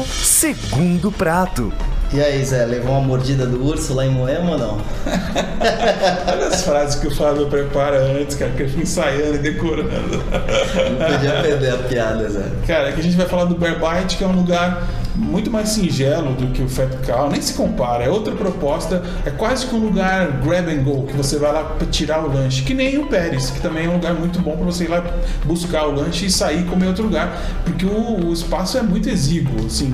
Segundo 0.05 1.11
prato. 1.11 1.71
E 2.15 2.21
aí, 2.21 2.45
Zé, 2.45 2.65
levou 2.65 2.93
uma 2.93 3.01
mordida 3.01 3.45
do 3.45 3.61
urso 3.61 3.93
lá 3.93 4.05
em 4.05 4.09
Moema 4.09 4.51
ou 4.51 4.57
não? 4.57 4.77
Olha 6.31 6.47
as 6.47 6.63
frases 6.63 6.95
que 6.95 7.07
o 7.07 7.11
Fábio 7.13 7.47
prepara 7.47 8.01
antes, 8.03 8.37
cara, 8.37 8.51
que 8.51 8.63
eu 8.63 8.69
fico 8.69 8.83
ensaiando 8.83 9.35
e 9.35 9.39
decorando. 9.39 9.91
Não 9.91 11.11
podia 11.11 11.41
perder 11.41 11.73
a 11.73 11.77
piada, 11.79 12.29
Zé. 12.29 12.45
Cara, 12.65 12.87
aqui 12.87 13.01
a 13.01 13.03
gente 13.03 13.17
vai 13.17 13.27
falar 13.27 13.43
do 13.43 13.55
Bear 13.55 13.77
Bite, 13.81 14.15
que 14.15 14.23
é 14.23 14.27
um 14.27 14.31
lugar 14.31 14.87
muito 15.13 15.51
mais 15.51 15.69
singelo 15.69 16.33
do 16.35 16.47
que 16.53 16.61
o 16.61 16.69
Fat 16.69 16.89
Cow, 17.05 17.29
nem 17.29 17.41
se 17.41 17.53
compara, 17.53 18.05
é 18.05 18.09
outra 18.09 18.33
proposta, 18.33 19.03
é 19.25 19.29
quase 19.31 19.65
que 19.65 19.75
um 19.75 19.79
lugar 19.79 20.39
grab 20.41 20.69
and 20.69 20.83
go, 20.83 21.03
que 21.03 21.13
você 21.13 21.37
vai 21.37 21.51
lá 21.51 21.63
para 21.63 21.87
tirar 21.87 22.23
o 22.23 22.31
lanche, 22.31 22.63
que 22.63 22.73
nem 22.73 22.97
o 22.97 23.07
Pérez, 23.07 23.49
que 23.49 23.59
também 23.59 23.87
é 23.87 23.89
um 23.89 23.93
lugar 23.93 24.13
muito 24.13 24.39
bom 24.39 24.55
para 24.55 24.65
você 24.65 24.85
ir 24.85 24.89
lá 24.89 25.03
buscar 25.43 25.85
o 25.85 25.91
lanche 25.91 26.27
e 26.27 26.31
sair 26.31 26.61
e 26.61 26.63
comer 26.63 26.87
outro 26.87 27.03
lugar, 27.03 27.41
porque 27.65 27.85
o, 27.85 28.25
o 28.25 28.33
espaço 28.33 28.77
é 28.77 28.81
muito 28.81 29.09
exíguo, 29.09 29.65
assim. 29.65 29.93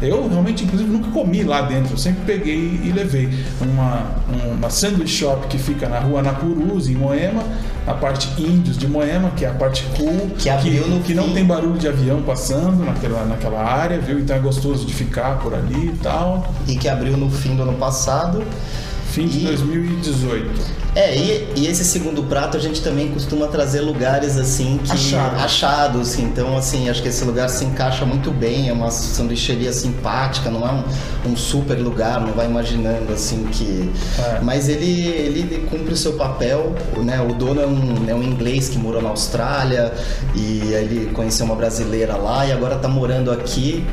Eu 0.00 0.28
realmente, 0.28 0.64
inclusive, 0.64 0.90
nunca 0.90 1.10
comi 1.10 1.42
lá 1.42 1.62
dentro, 1.62 1.94
eu 1.94 1.98
sempre 1.98 2.22
peguei 2.24 2.80
e 2.82 2.92
levei 2.92 3.28
uma, 3.60 4.02
uma 4.56 4.70
sandwich 4.70 5.10
shop 5.10 5.46
que 5.48 5.58
fica 5.58 5.88
na 5.88 5.98
rua 5.98 6.22
Napurus, 6.22 6.88
em 6.88 6.94
Moema, 6.94 7.42
a 7.86 7.94
parte 7.94 8.28
índios 8.40 8.78
de 8.78 8.88
Moema, 8.88 9.30
que 9.36 9.44
é 9.44 9.48
a 9.48 9.54
parte 9.54 9.84
cool, 9.96 10.30
Que 10.38 10.70
no 10.88 11.00
que 11.00 11.14
não 11.14 11.32
tem 11.32 11.44
barulho 11.44 11.78
de 11.78 11.88
avião 11.88 12.22
passando 12.22 12.84
naquela, 12.84 13.24
naquela 13.24 13.62
área, 13.62 13.98
viu? 13.98 14.18
Então 14.18 14.36
é 14.36 14.38
gostoso 14.38 14.86
de 14.86 14.94
ficar 14.94 15.38
por 15.38 15.54
ali 15.54 15.88
e 15.88 15.98
tal. 16.02 16.52
E 16.66 16.76
que 16.76 16.88
abriu 16.88 17.16
no 17.16 17.30
fim 17.30 17.54
do 17.54 17.62
ano 17.62 17.74
passado. 17.74 18.42
Fim 19.14 19.28
de 19.28 19.38
E- 19.38 19.46
2018. 19.46 20.84
É, 20.96 21.16
e, 21.16 21.48
e 21.56 21.66
esse 21.66 21.84
segundo 21.84 22.22
prato 22.24 22.56
a 22.56 22.60
gente 22.60 22.80
também 22.80 23.08
costuma 23.08 23.46
trazer 23.48 23.80
lugares 23.80 24.36
assim 24.36 24.78
que. 24.82 24.92
Achado. 24.92 25.36
achados. 25.40 26.18
Então, 26.18 26.56
assim, 26.56 26.88
acho 26.88 27.00
que 27.02 27.08
esse 27.08 27.24
lugar 27.24 27.48
se 27.48 27.64
encaixa 27.64 28.04
muito 28.04 28.30
bem, 28.32 28.68
é 28.68 28.72
uma 28.72 28.90
sanduicheria 28.90 29.72
simpática, 29.72 30.50
não 30.50 30.66
é 30.66 30.72
um, 30.72 31.30
um 31.32 31.36
super 31.36 31.74
lugar, 31.78 32.20
não 32.20 32.32
vai 32.32 32.46
imaginando 32.46 33.12
assim 33.12 33.44
que. 33.52 33.88
É. 34.18 34.40
Mas 34.40 34.68
ele, 34.68 35.06
ele 35.08 35.66
cumpre 35.68 35.94
o 35.94 35.96
seu 35.96 36.14
papel, 36.14 36.74
né? 36.98 37.20
O 37.20 37.34
dono 37.34 37.60
é 37.60 37.66
um, 37.66 38.04
é 38.08 38.14
um 38.14 38.22
inglês 38.22 38.68
que 38.68 38.78
morou 38.78 39.00
na 39.02 39.10
Austrália 39.10 39.92
e 40.34 40.74
aí 40.74 40.84
ele 40.84 41.10
conheceu 41.12 41.46
uma 41.46 41.54
brasileira 41.56 42.16
lá 42.16 42.46
e 42.46 42.52
agora 42.52 42.76
tá 42.76 42.88
morando 42.88 43.30
aqui. 43.30 43.84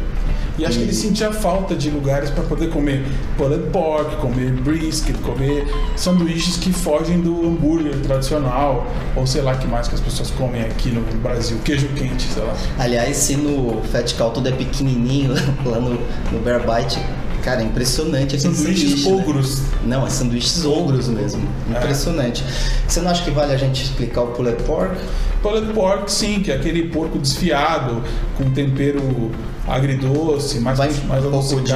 E 0.62 0.65
acho 0.65 0.78
que 0.78 0.84
ele 0.84 0.93
sentia 0.93 1.34
falta 1.34 1.74
de 1.74 1.89
lugares 1.89 2.30
para 2.30 2.43
poder 2.43 2.69
comer 2.69 3.04
pulled 3.36 3.71
pork, 3.71 4.17
comer 4.17 4.52
brisket, 4.52 5.17
comer 5.24 5.65
sanduíches 5.95 6.56
que 6.56 6.71
fogem 6.71 7.19
do 7.19 7.47
hambúrguer 7.47 7.95
tradicional, 8.02 8.86
ou 9.15 9.26
sei 9.26 9.41
lá 9.41 9.56
que 9.56 9.65
mais 9.65 9.88
que 9.88 9.95
as 9.95 10.02
pessoas 10.02 10.30
comem 10.30 10.62
aqui 10.62 10.89
no 10.89 11.02
Brasil, 11.17 11.58
queijo 11.65 11.88
quente, 11.95 12.28
sei 12.28 12.43
lá. 12.43 12.56
Aliás, 12.78 13.17
se 13.17 13.38
no 13.38 13.82
Fat 13.91 14.13
Cow 14.15 14.30
tudo 14.30 14.50
é 14.50 14.52
pequenininho, 14.52 15.34
lá 15.65 15.80
no, 15.80 15.97
no 16.32 16.39
Bear 16.43 16.60
Bite, 16.60 17.00
cara, 17.42 17.62
é 17.62 17.66
impressionante 17.66 18.36
aquele 18.36 18.56
Sanduíches 18.56 19.04
sanduíche, 19.04 19.10
né? 19.10 19.22
ogros. 19.22 19.62
Não, 19.86 20.08
é 20.08 20.10
sanduíches 20.10 20.66
ogros 20.66 21.08
mesmo. 21.08 21.48
É. 21.74 21.78
Impressionante. 21.78 22.44
Você 22.88 23.02
não 23.02 23.12
acha 23.12 23.24
que 23.24 23.32
vale 23.32 23.54
a 23.54 23.58
gente 23.58 23.84
explicar 23.84 24.22
o 24.22 24.28
pulled 24.28 24.62
pork? 24.64 24.96
Pulled 25.42 25.74
pork, 25.74 26.12
sim, 26.12 26.40
que 26.42 26.52
é 26.52 26.56
aquele 26.56 26.90
porco 26.90 27.18
desfiado, 27.18 28.04
com 28.38 28.50
tempero 28.52 29.32
agridoce, 29.68 30.60
mais, 30.60 30.78
Vai 30.78 30.92
mais 31.08 31.26
um 31.26 31.32
pouco 31.32 31.62
de 31.62 31.74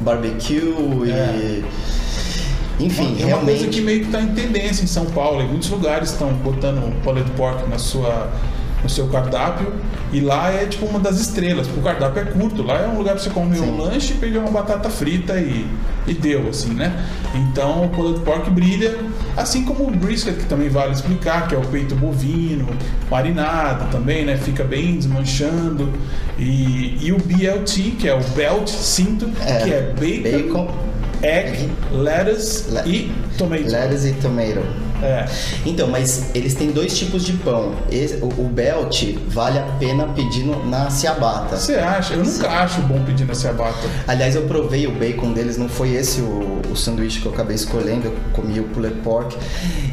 barbecue 0.00 0.74
e. 1.06 1.10
É. 1.10 1.62
Enfim, 2.78 3.16
é 3.18 3.20
uma 3.20 3.26
realmente. 3.26 3.58
coisa 3.58 3.66
que 3.68 3.80
meio 3.80 4.00
que 4.00 4.06
está 4.06 4.20
em 4.20 4.34
tendência 4.34 4.84
em 4.84 4.86
São 4.86 5.06
Paulo. 5.06 5.40
Em 5.40 5.48
muitos 5.48 5.70
lugares 5.70 6.10
estão 6.10 6.32
botando 6.34 6.92
pulled 7.02 7.30
pork 7.30 7.66
na 7.70 7.78
sua, 7.78 8.30
no 8.86 8.90
seu 8.90 9.08
cardápio. 9.08 9.72
E 10.12 10.20
lá 10.20 10.52
é 10.52 10.64
tipo 10.66 10.86
uma 10.86 11.00
das 11.00 11.18
estrelas, 11.20 11.66
porque 11.66 11.80
o 11.80 11.82
cardápio 11.82 12.22
é 12.22 12.24
curto. 12.26 12.62
Lá 12.62 12.80
é 12.80 12.86
um 12.86 12.96
lugar 12.96 13.14
para 13.14 13.22
você 13.24 13.30
comer 13.30 13.56
Sim. 13.58 13.70
um 13.70 13.76
lanche, 13.82 14.14
pegar 14.14 14.40
uma 14.40 14.50
batata 14.50 14.88
frita 14.88 15.34
e, 15.38 15.66
e 16.06 16.14
deu, 16.14 16.48
assim, 16.48 16.72
né? 16.72 16.92
Então 17.34 17.84
o 17.84 17.88
pulled 17.88 18.20
pork 18.20 18.48
brilha, 18.50 18.96
assim 19.36 19.64
como 19.64 19.88
o 19.88 19.90
brisket, 19.90 20.36
que 20.36 20.44
também 20.44 20.68
vale 20.68 20.92
explicar, 20.92 21.48
que 21.48 21.54
é 21.54 21.58
o 21.58 21.62
peito 21.66 21.94
bovino, 21.96 22.68
marinado 23.10 23.86
também, 23.90 24.24
né? 24.24 24.36
Fica 24.36 24.62
bem 24.62 24.96
desmanchando. 24.96 25.92
E, 26.38 26.98
e 27.02 27.12
o 27.12 27.18
BLT, 27.18 27.96
que 27.98 28.08
é 28.08 28.14
o 28.14 28.22
belt 28.34 28.68
cinto, 28.68 29.28
É, 29.44 29.62
que 29.64 29.72
é 29.72 29.92
bacon, 29.98 30.66
bacon, 30.66 30.74
egg, 31.22 31.68
lettuce 31.92 32.70
Le- 32.70 32.82
e 32.88 33.12
tomato. 33.36 33.62
lettuce 33.68 34.08
e 34.08 34.12
tomato. 34.14 34.60
É. 35.02 35.26
Então, 35.64 35.88
mas 35.88 36.30
eles 36.34 36.54
têm 36.54 36.70
dois 36.70 36.96
tipos 36.98 37.24
de 37.24 37.32
pão. 37.34 37.72
Esse- 37.90 38.16
o, 38.16 38.26
o 38.28 38.48
belt 38.48 39.02
vale 39.28 39.58
a 39.58 39.62
pena 39.78 40.06
pedir 40.08 40.44
no- 40.44 40.66
na 40.68 40.90
ciabatta. 40.90 41.56
Você 41.56 41.74
acha? 41.74 42.14
Eu 42.14 42.24
nunca 42.24 42.48
acho 42.48 42.80
bom 42.82 43.00
pedir 43.04 43.24
na 43.26 43.34
ciabatta. 43.34 43.88
Aliás, 44.06 44.34
eu 44.34 44.42
provei 44.42 44.86
o 44.86 44.92
bacon 44.92 45.32
deles, 45.32 45.56
não 45.58 45.68
foi 45.68 45.94
esse 45.94 46.20
o, 46.20 46.60
o 46.70 46.76
sanduíche 46.76 47.20
que 47.20 47.26
eu 47.26 47.32
acabei 47.32 47.56
escolhendo, 47.56 48.06
eu 48.06 48.14
comi 48.32 48.60
o 48.60 48.64
pulled 48.64 48.94
pork. 49.02 49.36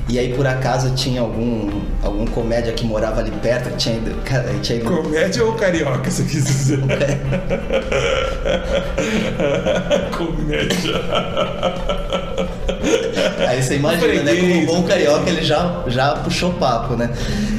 E 0.09 0.19
aí, 0.19 0.33
por 0.33 0.45
acaso, 0.45 0.93
tinha 0.95 1.21
algum, 1.21 1.69
algum 2.01 2.25
comédia 2.27 2.73
que 2.73 2.85
morava 2.85 3.21
ali 3.21 3.31
perto, 3.31 3.69
que 3.71 3.77
tinha 3.77 3.95
ido. 3.95 4.13
Tinha 4.61 4.79
ido 4.79 4.85
Comédia 4.89 5.43
ou 5.45 5.53
carioca, 5.53 6.09
você 6.11 6.23
quis 6.23 6.43
dizer? 6.45 6.79
Comédia. 10.17 11.01
Aí 13.47 13.62
você 13.62 13.76
imagina, 13.76 14.23
né? 14.23 14.36
Como 14.36 14.54
um 14.54 14.65
bom 14.65 14.84
carioca, 14.84 15.30
ele 15.30 15.43
já, 15.43 15.84
já 15.88 16.15
puxou 16.15 16.54
papo, 16.54 16.95
né? 16.95 17.10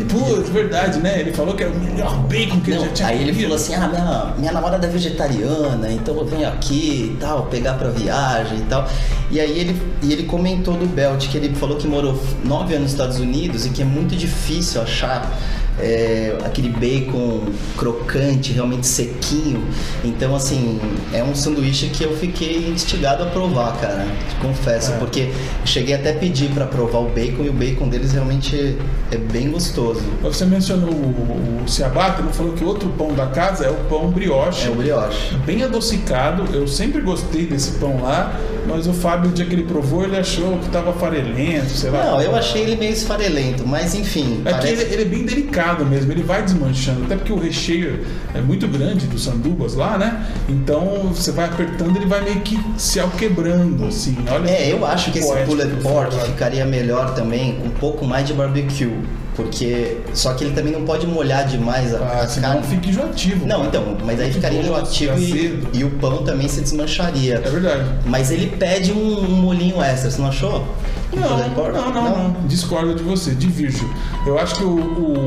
Putz, 0.08 0.48
verdade, 0.48 1.00
né? 1.00 1.20
Ele 1.20 1.32
falou 1.32 1.54
que 1.54 1.62
era 1.62 1.72
o 1.72 1.78
melhor 1.78 2.14
bacon 2.24 2.60
que 2.60 2.70
Não, 2.70 2.78
ele 2.78 2.86
já 2.86 2.92
tinha 2.92 3.08
aí 3.08 3.16
ele 3.22 3.32
comido. 3.32 3.42
falou 3.42 3.56
assim: 3.56 3.74
ah, 3.74 3.88
minha, 3.88 4.34
minha 4.38 4.52
namorada 4.52 4.86
é 4.86 4.90
vegetariana, 4.90 5.90
então 5.90 6.16
eu 6.16 6.24
venho 6.24 6.46
aqui 6.48 7.12
e 7.14 7.16
tal, 7.20 7.46
pegar 7.46 7.74
pra 7.74 7.88
viagem 7.90 8.58
e 8.58 8.62
tal. 8.62 8.88
E 9.30 9.40
aí 9.40 9.58
ele, 9.58 9.80
e 10.02 10.12
ele 10.12 10.24
comentou 10.24 10.74
do 10.74 10.86
Belt, 10.86 11.26
que 11.28 11.36
ele 11.36 11.54
falou 11.54 11.76
que 11.76 11.86
morou 11.86 12.20
nove 12.44 12.74
anos 12.74 12.84
nos 12.84 12.92
Estados 12.92 13.18
Unidos 13.18 13.66
e 13.66 13.70
que 13.70 13.82
é 13.82 13.84
muito 13.84 14.14
difícil 14.14 14.82
achar 14.82 15.30
é, 15.80 16.36
aquele 16.44 16.68
bacon 16.68 17.40
crocante, 17.76 18.52
realmente 18.52 18.86
sequinho. 18.86 19.62
Então, 20.04 20.34
assim, 20.36 20.80
é 21.12 21.22
um 21.22 21.34
sanduíche 21.34 21.88
que 21.88 22.04
eu 22.04 22.16
fiquei 22.16 22.68
instigado 22.68 23.22
a 23.24 23.26
provar, 23.26 23.76
cara. 23.80 24.06
Confesso, 24.40 24.92
É. 24.92 24.96
porque 24.98 25.30
cheguei 25.64 25.94
até 25.94 26.12
a 26.12 26.14
pedir 26.14 26.50
pra 26.50 26.66
provar 26.66 26.98
o 26.98 27.08
bacon 27.08 27.42
e 27.44 27.48
o 27.48 27.52
bacon 27.52 27.88
deles 27.88 28.12
realmente 28.12 28.76
é 29.10 29.16
bem 29.16 29.50
gostoso. 29.50 30.00
Você 30.22 30.44
mencionou 30.44 30.90
o, 30.90 31.62
o 31.64 31.68
ciabatta, 31.68 32.22
ele 32.22 32.32
falou 32.32 32.52
que 32.52 32.64
outro 32.64 32.88
pão 32.90 33.12
da 33.14 33.26
casa 33.26 33.64
é 33.64 33.70
o 33.70 33.74
pão 33.88 34.10
brioche. 34.10 34.66
É 34.66 34.70
o 34.70 34.74
brioche. 34.74 35.34
Bem 35.44 35.62
adocicado, 35.62 36.54
eu 36.54 36.68
sempre 36.68 37.00
gostei 37.00 37.46
desse 37.46 37.72
pão 37.72 38.00
lá, 38.02 38.38
mas 38.68 38.86
o 38.86 38.92
Fábio, 38.92 39.30
o 39.30 39.32
dia 39.32 39.44
que 39.44 39.54
ele 39.54 39.64
provou, 39.64 40.04
ele 40.04 40.16
achou 40.16 40.58
que 40.58 40.68
tava 40.70 40.92
farelento, 40.92 41.70
sei 41.70 41.90
lá. 41.90 42.04
Não, 42.04 42.20
eu 42.22 42.34
achei 42.34 42.62
ele 42.62 42.76
meio 42.76 42.92
esfarelento, 42.92 43.66
mas 43.66 43.94
enfim. 43.94 44.42
É 44.44 44.48
que 44.52 44.58
parece- 44.58 44.72
ele, 44.72 44.94
ele 44.94 45.02
é 45.02 45.04
bem 45.06 45.24
delicado 45.24 45.84
mesmo, 45.86 46.10
ele 46.12 46.22
vai 46.22 46.42
desmanchando, 46.42 47.04
até 47.04 47.16
porque 47.16 47.32
o 47.32 47.38
recheio 47.38 48.00
é 48.34 48.40
muito 48.40 48.66
grande 48.68 49.06
dos 49.06 49.24
sandubas 49.24 49.74
lá, 49.74 49.96
né? 49.98 50.26
Então 50.48 51.12
você 51.14 51.30
vai 51.32 51.46
apertando, 51.46 51.96
ele 51.96 52.06
vai 52.06 52.22
meio 52.22 52.40
que 52.40 52.58
se 52.76 52.98
alquebrando, 53.00 53.86
assim. 53.86 54.16
Olha 54.30 54.48
É, 54.50 54.72
eu 54.72 54.84
acho 54.86 55.10
que 55.12 55.18
esse 55.18 55.32
ele 55.32 55.76
pork 55.82 56.14
ficaria 56.26 56.64
melhor 56.64 57.14
também 57.14 57.56
com 57.56 57.66
um 57.66 57.70
pouco 57.70 58.04
mais 58.04 58.26
de 58.26 58.32
barbecue. 58.32 58.90
Porque. 59.36 59.98
Só 60.12 60.32
que 60.34 60.44
ele 60.44 60.54
também 60.54 60.72
não 60.72 60.84
pode 60.84 61.06
molhar 61.06 61.46
demais 61.46 61.94
a, 61.94 61.98
Ah, 61.98 62.20
a 62.22 62.28
senão 62.28 62.52
carne. 62.54 62.66
fica 62.68 62.88
enjoativo. 62.88 63.46
Não, 63.46 63.56
cara. 63.64 63.68
então, 63.68 63.96
mas 64.04 64.20
aí 64.20 64.32
ficaria 64.32 64.60
enjoativo 64.60 65.18
e, 65.18 65.62
e 65.72 65.84
o 65.84 65.90
pão 65.90 66.18
também 66.24 66.48
se 66.48 66.60
desmancharia. 66.60 67.42
É 67.44 67.50
verdade. 67.50 67.84
Mas 68.06 68.30
ele 68.30 68.46
pede 68.56 68.92
um, 68.92 69.18
um 69.24 69.30
molinho 69.30 69.82
extra, 69.82 70.10
você 70.10 70.20
não 70.20 70.28
achou? 70.28 70.64
Não, 71.12 71.50
pork? 71.50 71.72
não, 71.72 71.92
não, 71.92 72.28
não, 72.28 72.46
Discordo 72.46 72.94
de 72.94 73.02
você, 73.02 73.32
divirjo. 73.32 73.88
Eu 74.26 74.38
acho 74.38 74.56
que 74.56 74.64
o, 74.64 74.76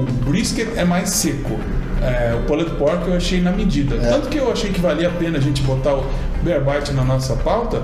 o 0.01 0.05
brisket 0.25 0.67
é 0.75 0.83
mais 0.83 1.09
seco. 1.09 1.57
É, 2.01 2.35
o 2.35 2.43
pulled 2.45 2.69
pork 2.71 3.07
eu 3.07 3.15
achei 3.17 3.41
na 3.41 3.51
medida. 3.51 3.95
É. 3.95 3.99
Tanto 4.11 4.29
que 4.29 4.37
eu 4.37 4.51
achei 4.51 4.69
que 4.71 4.79
valia 4.79 5.07
a 5.07 5.11
pena 5.11 5.37
a 5.37 5.41
gente 5.41 5.61
botar 5.63 5.95
o 5.95 6.05
bear 6.43 6.61
bite 6.63 6.91
na 6.93 7.03
nossa 7.03 7.35
pauta 7.37 7.81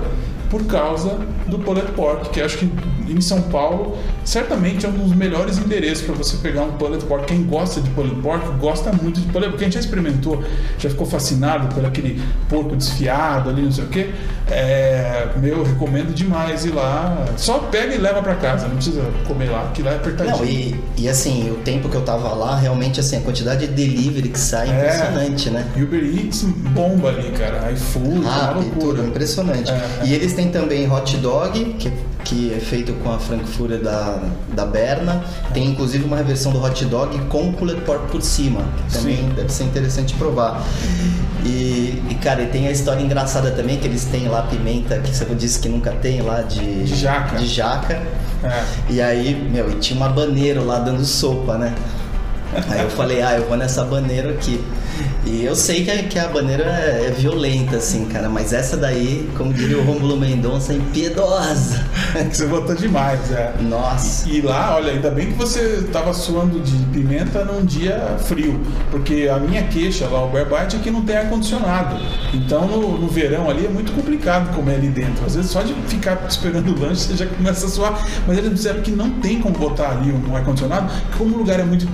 por 0.50 0.64
causa 0.66 1.18
do 1.48 1.58
pulled 1.58 1.90
pork, 1.92 2.30
que 2.30 2.40
eu 2.40 2.44
acho 2.44 2.58
que 2.58 2.70
em 3.08 3.20
São 3.20 3.42
Paulo 3.42 3.96
certamente 4.24 4.86
é 4.86 4.88
um 4.88 4.92
dos 4.92 5.14
melhores 5.14 5.58
endereços 5.58 6.04
para 6.04 6.14
você 6.14 6.36
pegar 6.38 6.62
um 6.62 6.72
pulled 6.72 7.04
pork. 7.04 7.26
Quem 7.26 7.42
gosta 7.44 7.80
de 7.80 7.90
pulled 7.90 8.14
pork 8.22 8.46
gosta 8.58 8.90
muito 8.92 9.20
de 9.20 9.26
pulled 9.26 9.50
pork. 9.50 9.62
Quem 9.62 9.70
já 9.72 9.80
experimentou, 9.80 10.42
já 10.78 10.88
ficou 10.90 11.06
fascinado 11.06 11.72
por 11.74 11.84
aquele 11.84 12.20
porco 12.48 12.74
desfiado 12.76 13.50
ali, 13.50 13.62
não 13.62 13.72
sei 13.72 13.84
o 13.84 13.88
que. 13.88 14.10
É, 14.50 15.28
meu, 15.36 15.58
eu 15.58 15.64
recomendo 15.64 16.14
demais 16.14 16.64
ir 16.64 16.70
lá. 16.72 17.24
Só 17.36 17.58
pega 17.58 17.94
e 17.94 17.98
leva 17.98 18.22
para 18.22 18.34
casa, 18.36 18.66
não 18.68 18.76
precisa 18.76 19.02
comer 19.26 19.50
lá, 19.50 19.70
que 19.74 19.82
lá 19.82 19.92
é 19.92 19.96
apertadinho. 19.96 20.36
Não, 20.38 20.44
e, 20.44 20.74
e 20.96 21.08
assim, 21.08 21.50
o 21.50 21.56
tempo 21.56 21.88
que 21.88 21.96
eu 21.96 22.02
tava 22.02 22.28
lá, 22.34 22.56
realmente 22.56 23.00
assim, 23.00 23.16
a 23.16 23.20
quantidade 23.20 23.66
de 23.66 23.72
delivery 23.72 24.28
que 24.28 24.38
sai 24.40 24.68
é 24.68 24.72
É. 24.72 24.84
impressionante, 24.84 25.50
né? 25.50 25.66
Uber 25.76 26.02
Eats 26.02 26.42
bomba 26.42 27.08
ali, 27.08 27.30
cara. 27.32 27.70
iFood, 27.72 28.06
é 28.06 28.18
uma 28.20 28.30
Rápido, 28.30 28.60
loucura. 28.62 28.96
tudo, 28.98 29.06
impressionante. 29.08 29.70
É, 29.70 29.74
é. 29.74 30.00
E 30.06 30.14
eles 30.14 30.32
têm 30.34 30.48
também 30.50 30.90
hot 30.90 31.16
dog, 31.18 31.64
que, 31.78 31.90
que 32.24 32.54
é 32.54 32.58
feito 32.60 32.92
com 33.02 33.12
a 33.12 33.18
frankfurter 33.18 33.80
da, 33.80 34.20
da 34.54 34.64
Berna. 34.64 35.22
Tem 35.52 35.66
inclusive 35.66 36.04
uma 36.04 36.22
versão 36.22 36.52
do 36.52 36.62
hot 36.62 36.84
dog 36.86 37.18
com 37.26 37.52
pulled 37.52 37.80
pork 37.82 38.10
por 38.10 38.22
cima, 38.22 38.62
também 38.92 39.16
Sim. 39.16 39.32
deve 39.34 39.52
ser 39.52 39.64
interessante 39.64 40.14
provar. 40.14 40.62
E, 41.44 42.02
e, 42.08 42.14
cara, 42.22 42.42
e 42.42 42.46
tem 42.46 42.66
a 42.66 42.70
história 42.70 43.02
engraçada 43.02 43.50
também, 43.50 43.78
que 43.78 43.86
eles 43.86 44.04
têm 44.04 44.28
lá 44.28 44.42
pimenta, 44.42 44.98
que 44.98 45.14
você 45.14 45.24
disse 45.34 45.58
que 45.58 45.68
nunca 45.68 45.90
tem 45.92 46.22
lá, 46.22 46.40
de, 46.42 46.84
De 46.84 46.96
jaca. 46.96 47.36
De 47.36 47.46
jaca. 47.46 48.02
É. 48.42 48.64
E 48.88 49.00
aí, 49.00 49.34
meu, 49.50 49.70
e 49.70 49.74
tinha 49.76 49.96
uma 49.96 50.08
baneiro 50.08 50.64
lá 50.64 50.78
dando 50.78 51.04
sopa, 51.04 51.56
né? 51.56 51.74
Aí 52.68 52.82
eu 52.82 52.90
falei, 52.90 53.22
ah, 53.22 53.36
eu 53.36 53.46
vou 53.46 53.56
nessa 53.56 53.84
bandeira 53.84 54.30
aqui. 54.30 54.62
E 55.26 55.42
eu 55.42 55.56
sei 55.56 55.84
que 55.84 55.90
a, 55.90 56.02
que 56.02 56.18
a 56.18 56.28
bandeira 56.28 56.64
é, 56.64 57.06
é 57.06 57.10
violenta, 57.10 57.76
assim, 57.76 58.04
cara, 58.04 58.28
mas 58.28 58.52
essa 58.52 58.76
daí, 58.76 59.28
como 59.36 59.54
diria 59.54 59.78
o 59.78 59.84
Rômulo 59.84 60.18
Mendonça, 60.18 60.72
é 60.74 60.76
impiedosa. 60.76 61.82
Você 62.30 62.46
votou 62.46 62.74
demais, 62.74 63.32
é. 63.32 63.54
Nossa. 63.62 64.28
E 64.28 64.42
lá, 64.42 64.76
olha, 64.76 64.92
ainda 64.92 65.10
bem 65.10 65.32
que 65.32 65.38
você 65.38 65.88
tava 65.92 66.12
suando 66.12 66.60
de 66.60 66.76
pimenta 66.86 67.44
num 67.44 67.64
dia 67.64 68.16
frio, 68.18 68.60
porque 68.90 69.28
a 69.32 69.38
minha 69.38 69.62
queixa 69.64 70.06
lá, 70.06 70.24
o 70.24 70.28
Berbite, 70.28 70.76
é 70.76 70.78
que 70.78 70.90
não 70.90 71.02
tem 71.02 71.16
ar-condicionado. 71.16 71.96
Então 72.32 72.66
no, 72.66 72.98
no 72.98 73.08
verão 73.08 73.50
ali 73.50 73.66
é 73.66 73.68
muito 73.68 73.92
complicado 73.92 74.54
comer 74.54 74.76
ali 74.76 74.88
dentro. 74.88 75.24
Às 75.24 75.34
vezes 75.34 75.50
só 75.50 75.62
de 75.62 75.74
ficar 75.88 76.24
esperando 76.28 76.70
o 76.72 76.80
lanche 76.80 77.08
você 77.08 77.16
já 77.16 77.26
começa 77.26 77.66
a 77.66 77.68
suar. 77.68 78.06
Mas 78.26 78.38
eles 78.38 78.54
disseram 78.54 78.82
que 78.82 78.90
não 78.90 79.10
tem 79.10 79.40
como 79.40 79.56
botar 79.58 79.90
ali 79.90 80.12
um 80.12 80.36
ar-condicionado, 80.36 80.92
como 81.16 81.34
o 81.34 81.38
lugar 81.38 81.58
é 81.58 81.64
muito 81.64 81.88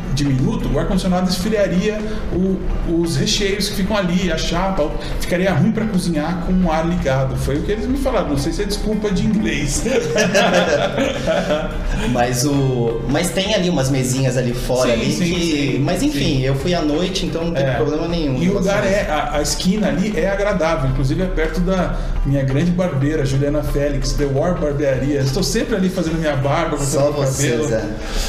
o 0.57 0.79
ar-condicionado 0.79 1.29
esfriaria 1.29 1.99
o, 2.33 2.59
os 3.01 3.17
recheios 3.17 3.69
que 3.69 3.77
ficam 3.77 3.97
ali, 3.97 4.33
a 4.33 4.39
chapa, 4.39 4.91
ficaria 5.21 5.53
ruim 5.53 5.73
para 5.73 5.85
cozinhar 5.87 6.45
com 6.47 6.53
o 6.53 6.71
ar 6.73 6.87
ligado. 6.87 7.37
Foi 7.37 7.57
o 7.59 7.63
que 7.63 7.73
eles 7.73 7.87
me 7.87 7.99
falaram. 7.99 8.29
Não 8.29 8.39
sei 8.39 8.53
se 8.53 8.63
é 8.63 8.65
desculpa 8.65 9.11
de 9.11 9.27
inglês. 9.27 9.85
mas 12.13 12.45
o, 12.45 13.01
mas 13.09 13.31
tem 13.31 13.55
ali 13.55 13.69
umas 13.71 13.91
mesinhas 13.91 14.37
ali 14.37 14.55
fora 14.55 14.89
Sim, 14.89 14.93
ali 14.93 15.13
sim, 15.13 15.25
que, 15.25 15.41
sim, 15.41 15.79
mas 15.81 16.03
enfim, 16.03 16.43
eu 16.43 16.55
fui 16.55 16.75
à 16.75 16.83
noite, 16.83 17.27
então 17.27 17.45
não 17.45 17.53
tem 17.55 17.65
É. 17.65 17.75
problema 17.75 18.09
nenhum. 18.09 18.43
E 18.43 18.49
o 18.49 18.55
lugar 18.55 18.85
é, 18.87 19.07
a, 19.11 19.37
a 19.37 19.43
esquina 19.43 19.89
ali 19.89 20.13
é 20.17 20.29
agradável, 20.31 20.91
inclusive 20.91 21.23
é 21.23 21.27
perto 21.27 21.61
da 21.61 21.97
minha 22.25 22.43
grande 22.43 22.71
barbeira, 22.71 23.25
Juliana 23.25 23.63
Félix, 23.63 24.13
The 24.13 24.27
War 24.27 24.59
Barbearia. 24.59 25.21
Estou 25.21 25.43
sempre 25.43 25.77
ali 25.77 25.89
fazendo 25.89 26.19
minha 26.19 26.37
barba, 26.37 26.77
cortando 26.77 26.89
Só 26.91 27.03
meu 27.03 27.13
você, 27.13 27.51
cabelo. 27.51 27.69
Zé. 27.69 27.85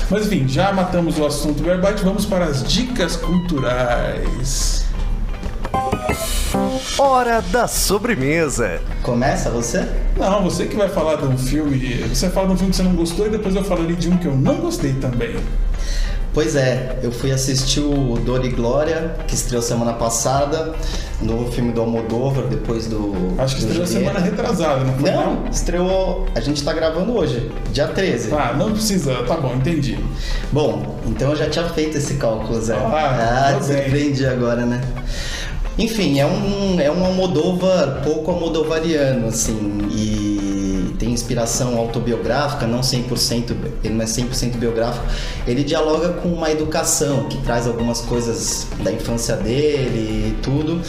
Mas 0.10 0.26
enfim, 0.26 0.48
já 0.48 0.72
matamos 0.72 1.18
o 1.18 1.26
assunto 1.26 1.64
Verbite, 1.64 2.04
vamos 2.12 2.26
para 2.26 2.44
as 2.44 2.62
dicas 2.66 3.16
culturais. 3.16 4.86
Hora 6.98 7.42
da 7.42 7.70
sobremesa. 7.70 8.82
Começa 9.02 9.50
você? 9.50 9.88
Não, 10.18 10.44
você 10.44 10.66
que 10.66 10.76
vai 10.76 10.90
falar 10.90 11.16
de 11.16 11.26
um 11.26 11.38
filme, 11.38 12.00
você 12.10 12.30
fala 12.30 12.48
de 12.48 12.54
um 12.54 12.58
filme 12.58 12.72
que 12.72 12.76
você 12.76 12.84
não 12.84 12.96
gostou 12.96 13.28
e 13.28 13.30
depois 13.30 13.56
eu 13.56 13.64
falo 13.64 13.84
ali 13.84 13.96
de 13.96 14.10
um 14.10 14.18
que 14.18 14.28
eu 14.28 14.36
não 14.36 14.56
gostei 14.56 14.92
também. 14.96 15.38
Pois 16.34 16.56
é, 16.56 16.98
eu 17.04 17.12
fui 17.12 17.30
assistir 17.32 17.82
o 17.82 18.18
Dor 18.26 18.46
e 18.46 18.50
Glória, 18.50 19.16
que 19.28 19.36
estreou 19.36 19.62
semana 19.62 19.92
passada, 19.92 20.74
novo 21.22 21.52
filme 21.52 21.74
do 21.74 21.82
Almodóvar, 21.82 22.46
depois 22.46 22.88
do. 22.88 23.34
Acho 23.38 23.58
que 23.58 23.66
do 23.66 23.68
estreou 23.68 23.86
Julieta. 23.86 24.14
semana 24.14 24.20
retrasada, 24.20 24.86
não 24.86 24.94
foi? 24.98 25.12
Não, 25.12 25.46
estreou. 25.52 26.26
A 26.34 26.40
gente 26.40 26.64
tá 26.64 26.72
gravando 26.72 27.14
hoje, 27.14 27.52
dia 27.74 27.88
13. 27.88 28.34
Ah, 28.34 28.54
não 28.58 28.72
precisa, 28.72 29.24
tá 29.24 29.36
bom, 29.36 29.56
entendi. 29.56 30.00
Bom, 30.54 30.98
então 31.06 31.32
eu 31.32 31.36
já 31.36 31.50
tinha 31.50 31.68
feito 31.68 31.98
esse 31.98 32.14
cálculo, 32.14 32.62
Zé. 32.62 32.76
Ah, 32.76 33.50
ah 33.50 33.60
te 33.60 33.66
surpreendi 33.66 34.26
agora, 34.26 34.66
né? 34.66 34.80
Enfim, 35.78 36.20
é 36.20 36.26
um, 36.26 36.80
é 36.80 36.92
um 36.92 37.04
Almodóvar 37.04 38.02
pouco 38.04 38.32
almodovariano, 38.32 39.28
assim, 39.28 39.80
e 39.90 40.11
inspiração 41.12 41.78
autobiográfica, 41.78 42.66
não 42.66 42.82
100%, 42.82 43.56
ele 43.84 43.94
não 43.94 44.04
é 44.04 44.08
100% 44.08 44.58
biográfico. 44.58 45.06
Ele 45.46 45.64
dialoga 45.64 46.10
com 46.14 46.30
uma 46.30 46.52
educação 46.52 47.26
que 47.28 47.38
traz 47.40 47.68
algumas 47.68 48.02
coisas 48.02 48.68
da 48.84 48.92
infância 48.92 49.36
dele 49.36 50.30
e 50.30 50.42
tudo. 50.42 50.82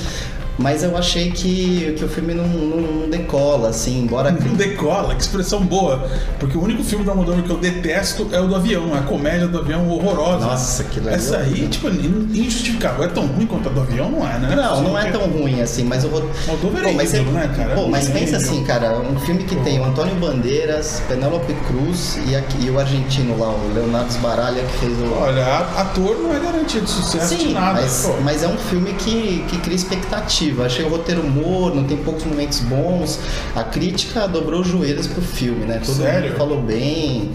Mas 0.62 0.82
eu 0.82 0.96
achei 0.96 1.30
que, 1.30 1.94
que 1.98 2.04
o 2.04 2.08
filme 2.08 2.34
não, 2.34 2.46
não, 2.46 2.76
não 3.02 3.08
decola, 3.10 3.68
assim, 3.70 4.00
embora 4.02 4.30
Não 4.30 4.54
decola, 4.54 5.14
que 5.14 5.22
expressão 5.22 5.60
boa. 5.64 6.08
Porque 6.38 6.56
o 6.56 6.62
único 6.62 6.82
filme 6.84 7.04
do 7.04 7.10
Almodóvar 7.10 7.42
que 7.42 7.50
eu 7.50 7.56
detesto 7.58 8.28
é 8.32 8.40
o 8.40 8.46
do 8.46 8.54
avião, 8.54 8.94
a 8.94 9.02
comédia 9.02 9.48
do 9.48 9.58
avião 9.58 9.88
horrorosa. 9.88 10.46
Nossa, 10.46 10.82
aquilo 10.82 11.08
ali 11.08 11.16
Essa 11.16 11.36
é 11.36 11.42
aí, 11.42 11.68
tipo, 11.68 11.88
in- 11.88 12.28
injustificável. 12.32 13.04
É 13.04 13.08
tão 13.08 13.26
ruim 13.26 13.46
quanto 13.46 13.68
a 13.68 13.72
do 13.72 13.80
avião, 13.80 14.10
não 14.10 14.26
é, 14.26 14.38
né? 14.38 14.54
Não, 14.54 14.82
não 14.82 14.98
é 14.98 15.10
Porque- 15.10 15.18
tão 15.18 15.28
ruim 15.28 15.60
assim, 15.60 15.84
mas 15.84 16.04
eu 16.04 16.10
vou. 16.10 16.20
Almodóvar 16.48 16.84
é 16.88 16.92
mas, 16.92 17.12
ídolo, 17.12 17.32
você- 17.32 17.38
né, 17.38 17.54
cara? 17.56 17.74
Pô, 17.74 17.88
mas 17.88 18.08
É 18.08 18.12
pensa 18.12 18.36
assim, 18.36 18.62
cara, 18.64 18.98
um 19.00 19.18
filme 19.20 19.42
que 19.44 19.56
tem 19.56 19.80
o 19.80 19.84
Antônio 19.84 20.14
Bandeiras, 20.16 21.02
Penélope 21.08 21.52
Cruz 21.66 22.18
e, 22.28 22.36
aqui- 22.36 22.66
e 22.66 22.70
o 22.70 22.78
argentino 22.78 23.38
lá, 23.38 23.48
o 23.50 23.72
Leonardo 23.74 24.12
Sbaraglia, 24.12 24.62
que 24.64 24.76
fez 24.78 24.98
o. 24.98 25.12
Olha, 25.20 25.44
ator 25.76 26.16
não 26.20 26.34
é 26.34 26.38
garantia 26.38 26.80
de 26.80 26.88
sucesso 26.90 27.34
de 27.34 27.42
Sim, 27.44 27.52
nada. 27.54 27.80
mas, 27.80 28.02
pô. 28.06 28.14
mas 28.22 28.42
é 28.42 28.48
um 28.48 28.56
filme 28.56 28.92
que, 28.94 29.44
que 29.48 29.58
cria 29.58 29.76
expectativa. 29.76 30.51
Achei 30.60 30.84
o 30.84 30.88
roteiro 30.88 31.22
morno, 31.24 31.84
tem 31.84 31.96
poucos 31.98 32.24
momentos 32.24 32.58
bons. 32.60 33.18
A 33.54 33.62
crítica 33.62 34.26
dobrou 34.26 34.60
os 34.60 34.66
joelhos 34.68 35.06
pro 35.06 35.22
filme, 35.22 35.64
né? 35.64 35.80
Todo 35.84 35.94
Sério? 35.96 36.28
mundo 36.30 36.38
falou 36.38 36.60
bem. 36.62 37.30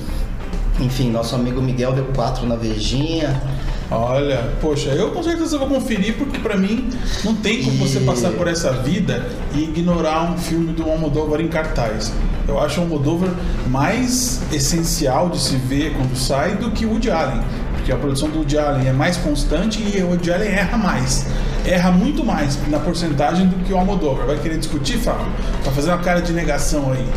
Enfim, 0.79 1.09
nosso 1.09 1.33
amigo 1.35 1.61
Miguel 1.61 1.93
deu 1.93 2.05
quatro 2.13 2.45
na 2.45 2.55
Vejinha. 2.55 3.41
Olha, 3.89 4.51
poxa, 4.59 4.89
eu 4.89 5.11
com 5.11 5.23
certeza 5.23 5.57
vou 5.57 5.67
conferir 5.69 6.15
porque 6.17 6.37
pra 6.39 6.57
mim 6.57 6.89
não 7.23 7.33
tem 7.35 7.63
como 7.63 7.75
E- 7.75 7.77
você 7.87 8.01
passar 8.01 8.31
por 8.31 8.45
essa 8.47 8.73
vida 8.73 9.25
e 9.55 9.63
ignorar 9.63 10.29
um 10.29 10.37
filme 10.37 10.73
do 10.73 10.83
Almodóvar 10.89 11.39
em 11.39 11.47
cartaz. 11.47 12.11
Eu 12.45 12.59
acho 12.59 12.81
o 12.81 12.83
Almodóvar 12.83 13.29
mais 13.69 14.41
essencial 14.51 15.29
de 15.29 15.39
se 15.39 15.55
ver 15.55 15.93
quando 15.95 16.17
sai 16.17 16.57
do 16.57 16.69
que 16.71 16.85
o 16.85 16.89
Woody 16.91 17.09
Allen. 17.09 17.41
Porque 17.87 17.95
a 17.95 18.01
produção 18.01 18.29
do 18.29 18.39
Woody 18.39 18.57
é 18.85 18.91
mais 18.91 19.15
constante 19.15 19.81
e 19.81 20.03
o 20.03 20.09
Woody 20.09 20.29
erra 20.29 20.77
mais. 20.77 21.25
Erra 21.65 21.89
muito 21.89 22.21
mais 22.21 22.59
na 22.67 22.79
porcentagem 22.79 23.47
do 23.47 23.63
que 23.63 23.71
o 23.71 23.77
Almodóvar. 23.77 24.27
Vai 24.27 24.37
querer 24.37 24.57
discutir, 24.57 24.97
Fábio? 24.97 25.25
Tá 25.63 25.71
fazendo 25.71 25.93
uma 25.93 26.03
cara 26.03 26.19
de 26.19 26.33
negação 26.33 26.91
aí. 26.91 27.07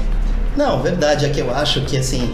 Não, 0.56 0.80
verdade, 0.80 1.26
é 1.26 1.28
que 1.28 1.40
eu 1.40 1.52
acho 1.52 1.80
que 1.80 1.96
assim. 1.96 2.32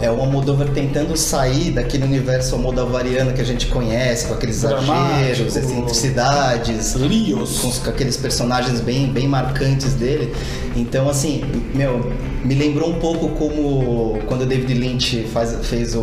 É 0.00 0.10
o 0.10 0.20
Almodóvar 0.20 0.68
tentando 0.68 1.16
sair 1.16 1.70
daquele 1.70 2.04
universo 2.04 2.54
almodovariano 2.54 3.32
que 3.32 3.40
a 3.40 3.44
gente 3.44 3.66
conhece, 3.66 4.26
com 4.26 4.34
aqueles 4.34 4.56
exageros, 4.62 5.56
excentricidades, 5.56 6.94
Rios. 6.94 7.58
com, 7.58 7.70
com 7.70 7.90
aqueles 7.90 8.16
personagens 8.16 8.80
bem, 8.80 9.06
bem 9.12 9.26
marcantes 9.26 9.94
dele. 9.94 10.34
Então, 10.76 11.08
assim, 11.08 11.42
meu, 11.74 12.12
me 12.44 12.54
lembrou 12.54 12.90
um 12.90 12.98
pouco 12.98 13.30
como 13.30 14.18
quando 14.26 14.42
o 14.42 14.46
David 14.46 14.72
Lynch 14.74 15.24
faz, 15.32 15.54
fez 15.66 15.94
o, 15.94 16.02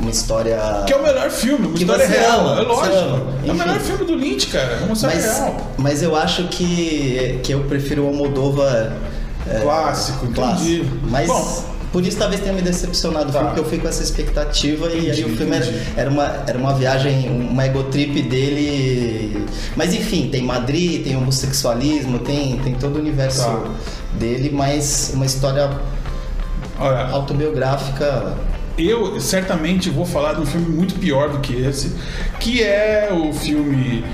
uma 0.00 0.10
história. 0.10 0.58
Que 0.86 0.92
é 0.92 0.96
o 0.96 1.02
melhor 1.02 1.30
filme, 1.30 1.66
uma 1.66 1.74
Que 1.76 1.82
história 1.84 2.06
real. 2.06 2.40
ama, 2.48 2.60
é 2.60 2.62
lógico. 2.64 3.20
É 3.46 3.52
o 3.52 3.54
melhor 3.54 3.80
filme 3.80 4.04
do 4.04 4.14
Lynch, 4.14 4.46
cara. 4.48 4.78
É 4.80 4.84
uma 4.84 4.92
história 4.92 5.16
mas, 5.16 5.38
real. 5.38 5.56
mas 5.78 6.02
eu 6.02 6.14
acho 6.16 6.44
que, 6.48 7.40
que 7.42 7.52
eu 7.52 7.60
prefiro 7.64 8.04
o 8.04 8.08
Almodóvar. 8.08 8.92
é, 9.48 9.60
Clássico, 9.60 10.26
entendi. 10.26 10.34
clássico. 10.84 10.86
Mas 11.10 11.26
Bom. 11.28 11.73
Por 11.94 12.04
isso 12.04 12.18
talvez 12.18 12.40
tenha 12.40 12.52
me 12.52 12.60
decepcionado, 12.60 13.30
Tá. 13.32 13.38
porque 13.44 13.60
eu 13.60 13.64
fui 13.64 13.78
com 13.78 13.86
essa 13.86 14.02
expectativa 14.02 14.88
e 14.90 14.98
Entendi, 14.98 15.10
aí 15.12 15.24
o 15.32 15.36
filme 15.36 15.54
era, 15.54 15.72
era 15.96 16.10
uma, 16.10 16.24
era 16.44 16.58
uma 16.58 16.74
viagem, 16.74 17.30
uma 17.30 17.64
egotrip 17.64 18.20
dele. 18.22 19.46
Mas 19.76 19.94
enfim, 19.94 20.28
tem 20.28 20.42
Madrid, 20.42 21.04
tem 21.04 21.16
homossexualismo, 21.16 22.18
tem, 22.18 22.58
tem 22.58 22.74
todo 22.74 22.96
o 22.96 22.98
universo 22.98 23.42
Tá. 23.44 23.62
dele, 24.18 24.50
mas 24.52 25.12
uma 25.14 25.24
história 25.24 25.70
Olha, 26.80 27.06
autobiográfica. 27.12 28.34
Eu 28.76 29.20
certamente 29.20 29.88
vou 29.88 30.04
falar 30.04 30.32
de 30.34 30.40
um 30.40 30.46
filme 30.46 30.66
muito 30.68 30.96
pior 30.96 31.28
do 31.30 31.38
que 31.38 31.54
esse, 31.62 31.92
que 32.40 32.60
é 32.60 33.08
o 33.12 33.32
filme 33.32 34.04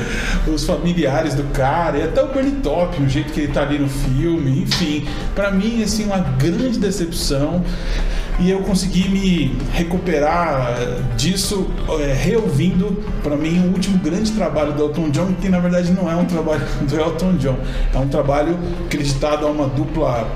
os 0.47 0.65
familiares 0.65 1.33
do 1.33 1.43
cara, 1.51 1.97
e 1.97 2.03
até 2.03 2.23
o 2.23 2.27
Bernie 2.27 2.57
Top, 2.63 3.01
o 3.01 3.09
jeito 3.09 3.33
que 3.33 3.41
ele 3.41 3.51
tá 3.51 3.63
ali 3.63 3.79
no 3.79 3.89
filme, 3.89 4.61
enfim. 4.61 5.05
Pra 5.35 5.51
mim, 5.51 5.83
assim, 5.83 6.05
uma 6.05 6.19
grande 6.19 6.79
decepção 6.79 7.61
e 8.39 8.49
eu 8.49 8.61
consegui 8.61 9.07
me 9.09 9.57
recuperar 9.73 10.77
eh, 10.79 11.01
disso 11.15 11.69
eh, 11.99 12.13
reouvindo 12.13 13.03
para 13.21 13.35
mim 13.35 13.67
o 13.67 13.73
último 13.73 13.97
grande 13.99 14.31
trabalho 14.31 14.73
do 14.73 14.83
Elton 14.83 15.09
John 15.09 15.33
que 15.39 15.49
na 15.49 15.59
verdade 15.59 15.91
não 15.91 16.09
é 16.09 16.15
um 16.15 16.25
trabalho 16.25 16.61
do 16.87 16.99
Elton 16.99 17.33
John. 17.37 17.57
É 17.93 17.97
um 17.97 18.07
trabalho 18.07 18.57
acreditado 18.85 19.45
a 19.45 19.49
uma 19.49 19.67
dupla 19.67 20.27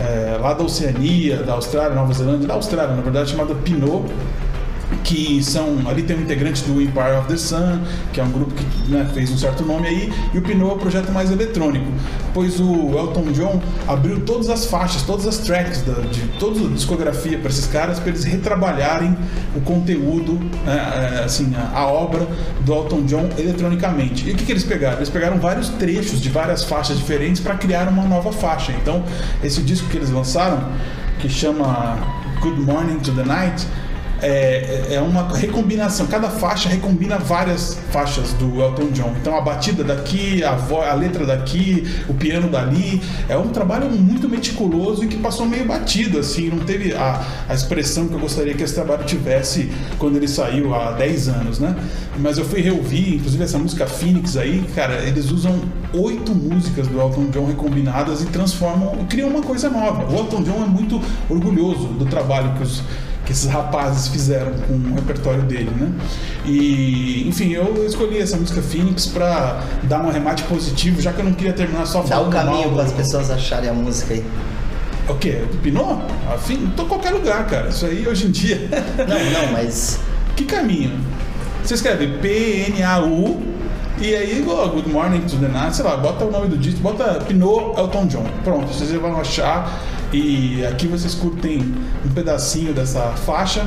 eh, 0.00 0.38
lá 0.40 0.54
da 0.54 0.64
Oceania 0.64 1.36
da 1.42 1.52
Austrália 1.52 1.94
Nova 1.94 2.12
Zelândia 2.12 2.48
da 2.48 2.54
Austrália 2.54 2.94
na 2.96 3.02
verdade 3.02 3.30
chamada 3.30 3.54
Pinot 3.54 4.06
que 5.04 5.42
são 5.42 5.78
ali 5.88 6.02
tem 6.02 6.16
um 6.16 6.22
integrante 6.22 6.62
do 6.64 6.80
Empire 6.80 7.16
of 7.18 7.28
the 7.28 7.36
Sun, 7.36 7.80
que 8.12 8.20
é 8.20 8.24
um 8.24 8.30
grupo 8.30 8.52
que 8.54 8.90
né, 8.90 9.08
fez 9.12 9.30
um 9.30 9.38
certo 9.38 9.64
nome 9.64 9.88
aí, 9.88 10.12
e 10.32 10.38
o 10.38 10.42
Pinot 10.42 10.70
é 10.70 10.74
um 10.74 10.78
projeto 10.78 11.12
mais 11.12 11.30
eletrônico, 11.30 11.86
pois 12.32 12.60
o 12.60 12.96
Elton 12.96 13.32
John 13.32 13.60
abriu 13.86 14.20
todas 14.20 14.48
as 14.48 14.66
faixas, 14.66 15.02
todas 15.02 15.26
as 15.26 15.38
tracks 15.38 15.82
da, 15.82 15.94
de 15.94 16.20
toda 16.38 16.66
a 16.66 16.68
discografia 16.68 17.38
para 17.38 17.48
esses 17.48 17.66
caras, 17.66 17.98
para 17.98 18.10
eles 18.10 18.24
retrabalharem 18.24 19.16
o 19.56 19.60
conteúdo, 19.60 20.34
né, 20.64 21.20
é, 21.20 21.24
assim, 21.24 21.52
a, 21.56 21.78
a, 21.78 21.86
obra 21.86 22.26
do 22.60 22.72
Elton 22.72 23.02
John 23.02 23.28
eletronicamente. 23.36 24.28
E 24.28 24.32
o 24.32 24.36
que, 24.36 24.44
que 24.44 24.52
eles 24.52 24.64
pegaram? 24.64 24.98
Eles 24.98 25.10
pegaram 25.10 25.38
vários 25.38 25.68
trechos 25.70 26.20
de 26.20 26.28
várias 26.28 26.64
faixas 26.64 26.96
diferentes 26.96 27.40
para 27.40 27.54
criar 27.54 27.88
uma 27.88 28.04
nova 28.04 28.32
faixa. 28.32 28.72
Então, 28.72 29.04
esse 29.42 29.60
disco 29.62 29.88
que 29.88 29.96
eles 29.96 30.10
lançaram, 30.10 30.62
que 31.18 31.28
chama 31.28 31.98
Good 32.40 32.60
Morning 32.60 32.98
to 32.98 33.12
the 33.12 33.24
Night, 33.24 33.66
é, 34.22 34.94
é 34.94 35.00
uma 35.00 35.28
recombinação. 35.36 36.06
Cada 36.06 36.30
faixa 36.30 36.68
recombina 36.68 37.18
várias 37.18 37.78
faixas 37.90 38.32
do 38.34 38.62
Elton 38.62 38.90
John. 38.92 39.12
Então 39.20 39.36
a 39.36 39.40
batida 39.40 39.82
daqui, 39.82 40.44
a, 40.44 40.54
voz, 40.54 40.88
a 40.88 40.94
letra 40.94 41.26
daqui, 41.26 41.84
o 42.08 42.14
piano 42.14 42.48
dali. 42.48 43.02
É 43.28 43.36
um 43.36 43.48
trabalho 43.48 43.90
muito 43.90 44.28
meticuloso 44.28 45.04
e 45.04 45.08
que 45.08 45.16
passou 45.16 45.44
meio 45.44 45.66
batido, 45.66 46.18
assim. 46.18 46.48
Não 46.48 46.60
teve 46.60 46.94
a, 46.94 47.24
a 47.48 47.54
expressão 47.54 48.06
que 48.06 48.14
eu 48.14 48.20
gostaria 48.20 48.54
que 48.54 48.62
esse 48.62 48.74
trabalho 48.74 49.04
tivesse 49.04 49.70
quando 49.98 50.16
ele 50.16 50.28
saiu 50.28 50.74
há 50.74 50.92
10 50.92 51.28
anos, 51.28 51.58
né? 51.58 51.74
Mas 52.18 52.38
eu 52.38 52.44
fui 52.44 52.60
reouvir, 52.60 53.16
inclusive 53.16 53.42
essa 53.42 53.58
música 53.58 53.86
Phoenix 53.86 54.36
aí, 54.36 54.64
cara, 54.74 55.02
eles 55.02 55.30
usam 55.30 55.60
oito 55.94 56.34
músicas 56.34 56.86
do 56.86 57.00
Elton 57.00 57.30
John 57.30 57.46
recombinadas 57.46 58.22
e 58.22 58.26
transformam, 58.26 59.04
criam 59.08 59.28
uma 59.28 59.42
coisa 59.42 59.68
nova. 59.68 60.04
O 60.12 60.18
Elton 60.18 60.42
John 60.42 60.62
é 60.62 60.66
muito 60.66 61.00
orgulhoso 61.28 61.86
do 61.88 62.04
trabalho 62.04 62.54
que 62.54 62.62
os 62.62 62.82
que 63.32 63.38
esses 63.38 63.50
rapazes 63.50 64.08
fizeram 64.08 64.52
com 64.52 64.74
o 64.74 64.94
repertório 64.94 65.42
dele, 65.42 65.70
né? 65.78 65.90
E, 66.44 67.26
enfim, 67.26 67.52
eu 67.52 67.84
escolhi 67.86 68.18
essa 68.18 68.36
música 68.36 68.60
Phoenix 68.60 69.06
para 69.06 69.62
dar 69.84 70.04
um 70.04 70.08
arremate 70.08 70.42
positivo, 70.44 71.00
já 71.00 71.12
que 71.12 71.20
eu 71.20 71.24
não 71.24 71.32
queria 71.32 71.52
terminar 71.52 71.86
só 71.86 72.02
falando 72.02 72.30
Dá 72.30 72.42
o 72.42 72.44
caminho 72.44 72.72
para 72.72 72.82
as 72.84 72.92
pessoas 72.92 73.30
acharem 73.30 73.70
a 73.70 73.72
música 73.72 74.14
aí. 74.14 74.24
O 75.08 75.14
quê? 75.14 75.42
Do 75.50 75.58
Pinot? 75.58 76.02
Afim? 76.32 76.70
Tô 76.76 76.82
em 76.82 76.88
qualquer 76.88 77.10
lugar, 77.10 77.46
cara. 77.46 77.68
Isso 77.68 77.86
aí 77.86 78.06
hoje 78.06 78.26
em 78.26 78.30
dia. 78.30 78.68
Não, 78.98 79.46
não, 79.46 79.52
mas. 79.52 79.98
que 80.36 80.44
caminho? 80.44 80.92
Você 81.64 81.74
escreve 81.74 82.06
P-N-A-U 82.18 83.42
e 83.98 84.14
aí, 84.14 84.44
oh, 84.48 84.68
Good 84.68 84.88
Morning 84.88 85.20
to 85.20 85.36
the 85.36 85.48
Night, 85.48 85.76
sei 85.76 85.84
lá, 85.84 85.96
bota 85.96 86.24
o 86.24 86.30
nome 86.30 86.48
do 86.48 86.56
disco, 86.56 86.80
bota 86.80 87.20
Pinot 87.26 87.78
Elton 87.78 88.06
John. 88.06 88.26
Pronto, 88.44 88.66
vocês 88.66 88.90
vão 88.92 89.20
achar. 89.20 89.80
E 90.12 90.64
aqui 90.66 90.86
vocês 90.86 91.14
curtem 91.14 91.74
um 92.04 92.08
pedacinho 92.10 92.74
dessa 92.74 93.00
faixa 93.12 93.66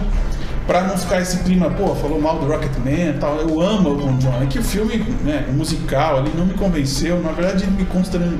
para 0.67 0.81
não 0.83 0.97
ficar 0.97 1.21
esse 1.21 1.37
clima, 1.43 1.69
pô, 1.69 1.93
falou 1.95 2.19
mal 2.19 2.39
do 2.39 2.47
Rocketman 2.47 3.09
e 3.09 3.13
tal. 3.19 3.37
Eu 3.37 3.61
amo 3.61 3.89
o 3.89 3.93
Elton 3.93 4.17
John. 4.17 4.41
É 4.41 4.45
que 4.47 4.57
o 4.57 4.63
filme, 4.63 4.97
né, 5.23 5.45
musical 5.51 6.17
ali 6.17 6.31
não 6.35 6.45
me 6.45 6.55
convenceu. 6.55 7.21
Na 7.21 7.31
verdade, 7.31 7.67
me 7.67 7.85
constrang... 7.85 8.37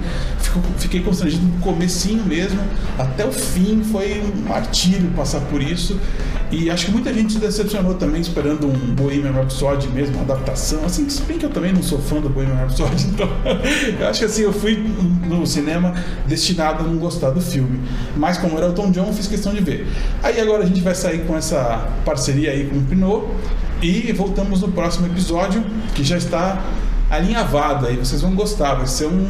fiquei 0.77 1.01
constrangido 1.01 1.45
no 1.45 1.59
comecinho 1.59 2.23
mesmo. 2.23 2.59
Até 2.97 3.25
o 3.25 3.31
fim 3.31 3.83
foi 3.83 4.21
um 4.21 4.49
martírio 4.49 5.09
passar 5.11 5.41
por 5.41 5.61
isso. 5.61 5.99
E 6.51 6.69
acho 6.69 6.85
que 6.85 6.91
muita 6.91 7.13
gente 7.13 7.33
se 7.33 7.39
decepcionou 7.39 7.95
também 7.95 8.21
esperando 8.21 8.67
um 8.67 8.93
Bohemian 8.93 9.31
Rhapsody 9.31 9.87
mesmo, 9.89 10.15
uma 10.15 10.23
adaptação. 10.23 10.85
Assim, 10.85 11.09
se 11.09 11.21
bem 11.23 11.37
que 11.37 11.45
eu 11.45 11.49
também 11.49 11.73
não 11.73 11.81
sou 11.81 11.99
fã 11.99 12.19
do 12.19 12.29
Bohemian 12.29 12.55
Rhapsody, 12.55 13.07
então 13.13 13.27
eu 13.99 14.07
acho 14.07 14.19
que 14.19 14.25
assim, 14.25 14.43
eu 14.43 14.53
fui 14.53 14.75
no 15.27 15.45
cinema 15.45 15.93
destinado 16.27 16.83
a 16.83 16.87
não 16.87 16.97
gostar 16.97 17.31
do 17.31 17.41
filme. 17.41 17.79
Mas 18.15 18.37
como 18.37 18.57
era 18.57 18.69
o 18.69 18.73
Tom 18.73 18.91
John, 18.91 19.11
fiz 19.13 19.27
questão 19.27 19.53
de 19.53 19.61
ver. 19.61 19.87
Aí 20.21 20.39
agora 20.39 20.63
a 20.63 20.65
gente 20.65 20.81
vai 20.81 20.95
sair 20.95 21.25
com 21.25 21.35
essa 21.35 21.89
parceria 22.05 22.51
aí 22.51 22.65
com 22.67 22.77
o 22.77 22.81
Pinot 22.81 23.27
e 23.81 24.11
voltamos 24.13 24.61
no 24.61 24.69
próximo 24.69 25.07
episódio, 25.07 25.63
que 25.93 26.03
já 26.03 26.17
está 26.17 26.63
alinhavado 27.09 27.87
aí, 27.87 27.95
vocês 27.95 28.21
vão 28.21 28.35
gostar. 28.35 28.75
Vai 28.75 28.87
ser 28.87 29.05
um. 29.05 29.27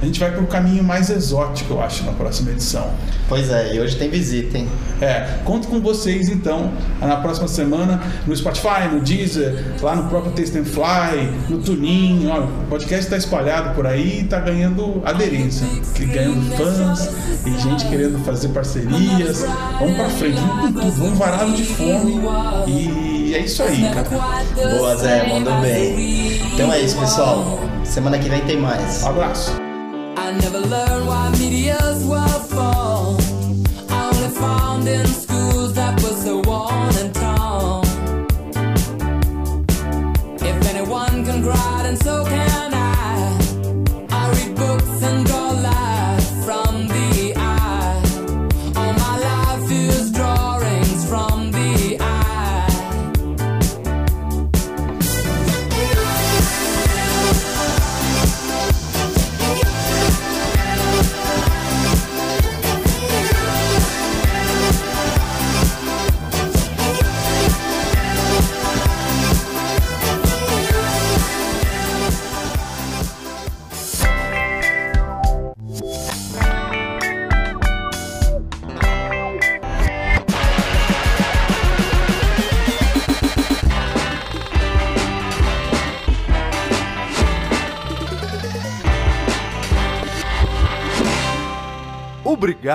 A 0.00 0.04
gente 0.04 0.18
vai 0.18 0.30
para 0.30 0.40
um 0.40 0.46
caminho 0.46 0.82
mais 0.82 1.10
exótico, 1.10 1.74
eu 1.74 1.82
acho, 1.82 2.04
na 2.04 2.12
próxima 2.12 2.50
edição. 2.50 2.90
Pois 3.28 3.50
é, 3.50 3.74
e 3.74 3.80
hoje 3.80 3.96
tem 3.96 4.08
visita, 4.08 4.56
hein? 4.56 4.68
É, 5.00 5.38
conto 5.44 5.68
com 5.68 5.80
vocês 5.80 6.28
então 6.28 6.72
na 7.00 7.16
próxima 7.16 7.46
semana 7.46 8.00
no 8.26 8.34
Spotify, 8.34 8.88
no 8.92 9.00
Deezer, 9.00 9.76
lá 9.80 9.94
no 9.94 10.08
próprio 10.08 10.32
Taste 10.32 10.58
and 10.58 10.64
Fly, 10.64 11.30
no 11.48 11.58
Tunin. 11.58 12.28
Ó, 12.28 12.40
o 12.40 12.66
podcast 12.68 13.04
está 13.04 13.16
espalhado 13.16 13.74
por 13.74 13.86
aí 13.86 14.20
e 14.20 14.24
está 14.24 14.40
ganhando 14.40 15.02
aderência, 15.04 15.66
ganhando 15.98 16.56
fãs 16.56 17.10
e 17.46 17.58
gente 17.60 17.86
querendo 17.86 18.18
fazer 18.24 18.48
parcerias. 18.48 19.44
Vamos 19.78 19.96
para 19.96 20.10
frente, 20.10 20.40
vamos 20.40 20.60
com 20.60 20.72
tudo, 20.80 20.92
vamos 20.92 21.18
varado 21.18 21.52
de 21.52 21.64
fome 21.64 22.20
e 22.66 23.27
é 23.34 23.40
isso 23.40 23.62
aí, 23.62 23.82
cara. 23.92 24.08
Boa, 24.76 24.96
Zé, 24.96 25.26
mandou 25.28 25.54
bem. 25.60 26.40
Então 26.54 26.72
é 26.72 26.80
isso, 26.80 26.98
pessoal. 26.98 27.58
Semana 27.84 28.18
que 28.18 28.28
vem 28.28 28.40
tem 28.42 28.56
mais. 28.56 29.02
Um 29.02 29.08
abraço. 29.08 29.52
I 29.52 30.32
never 30.32 30.60
learned 30.60 31.06
why 31.06 31.30
meteors 31.38 32.04
were 32.04 32.28
fall. 32.48 33.16
I 33.88 34.10
only 34.12 34.28
found 34.34 34.88
in 34.88 35.27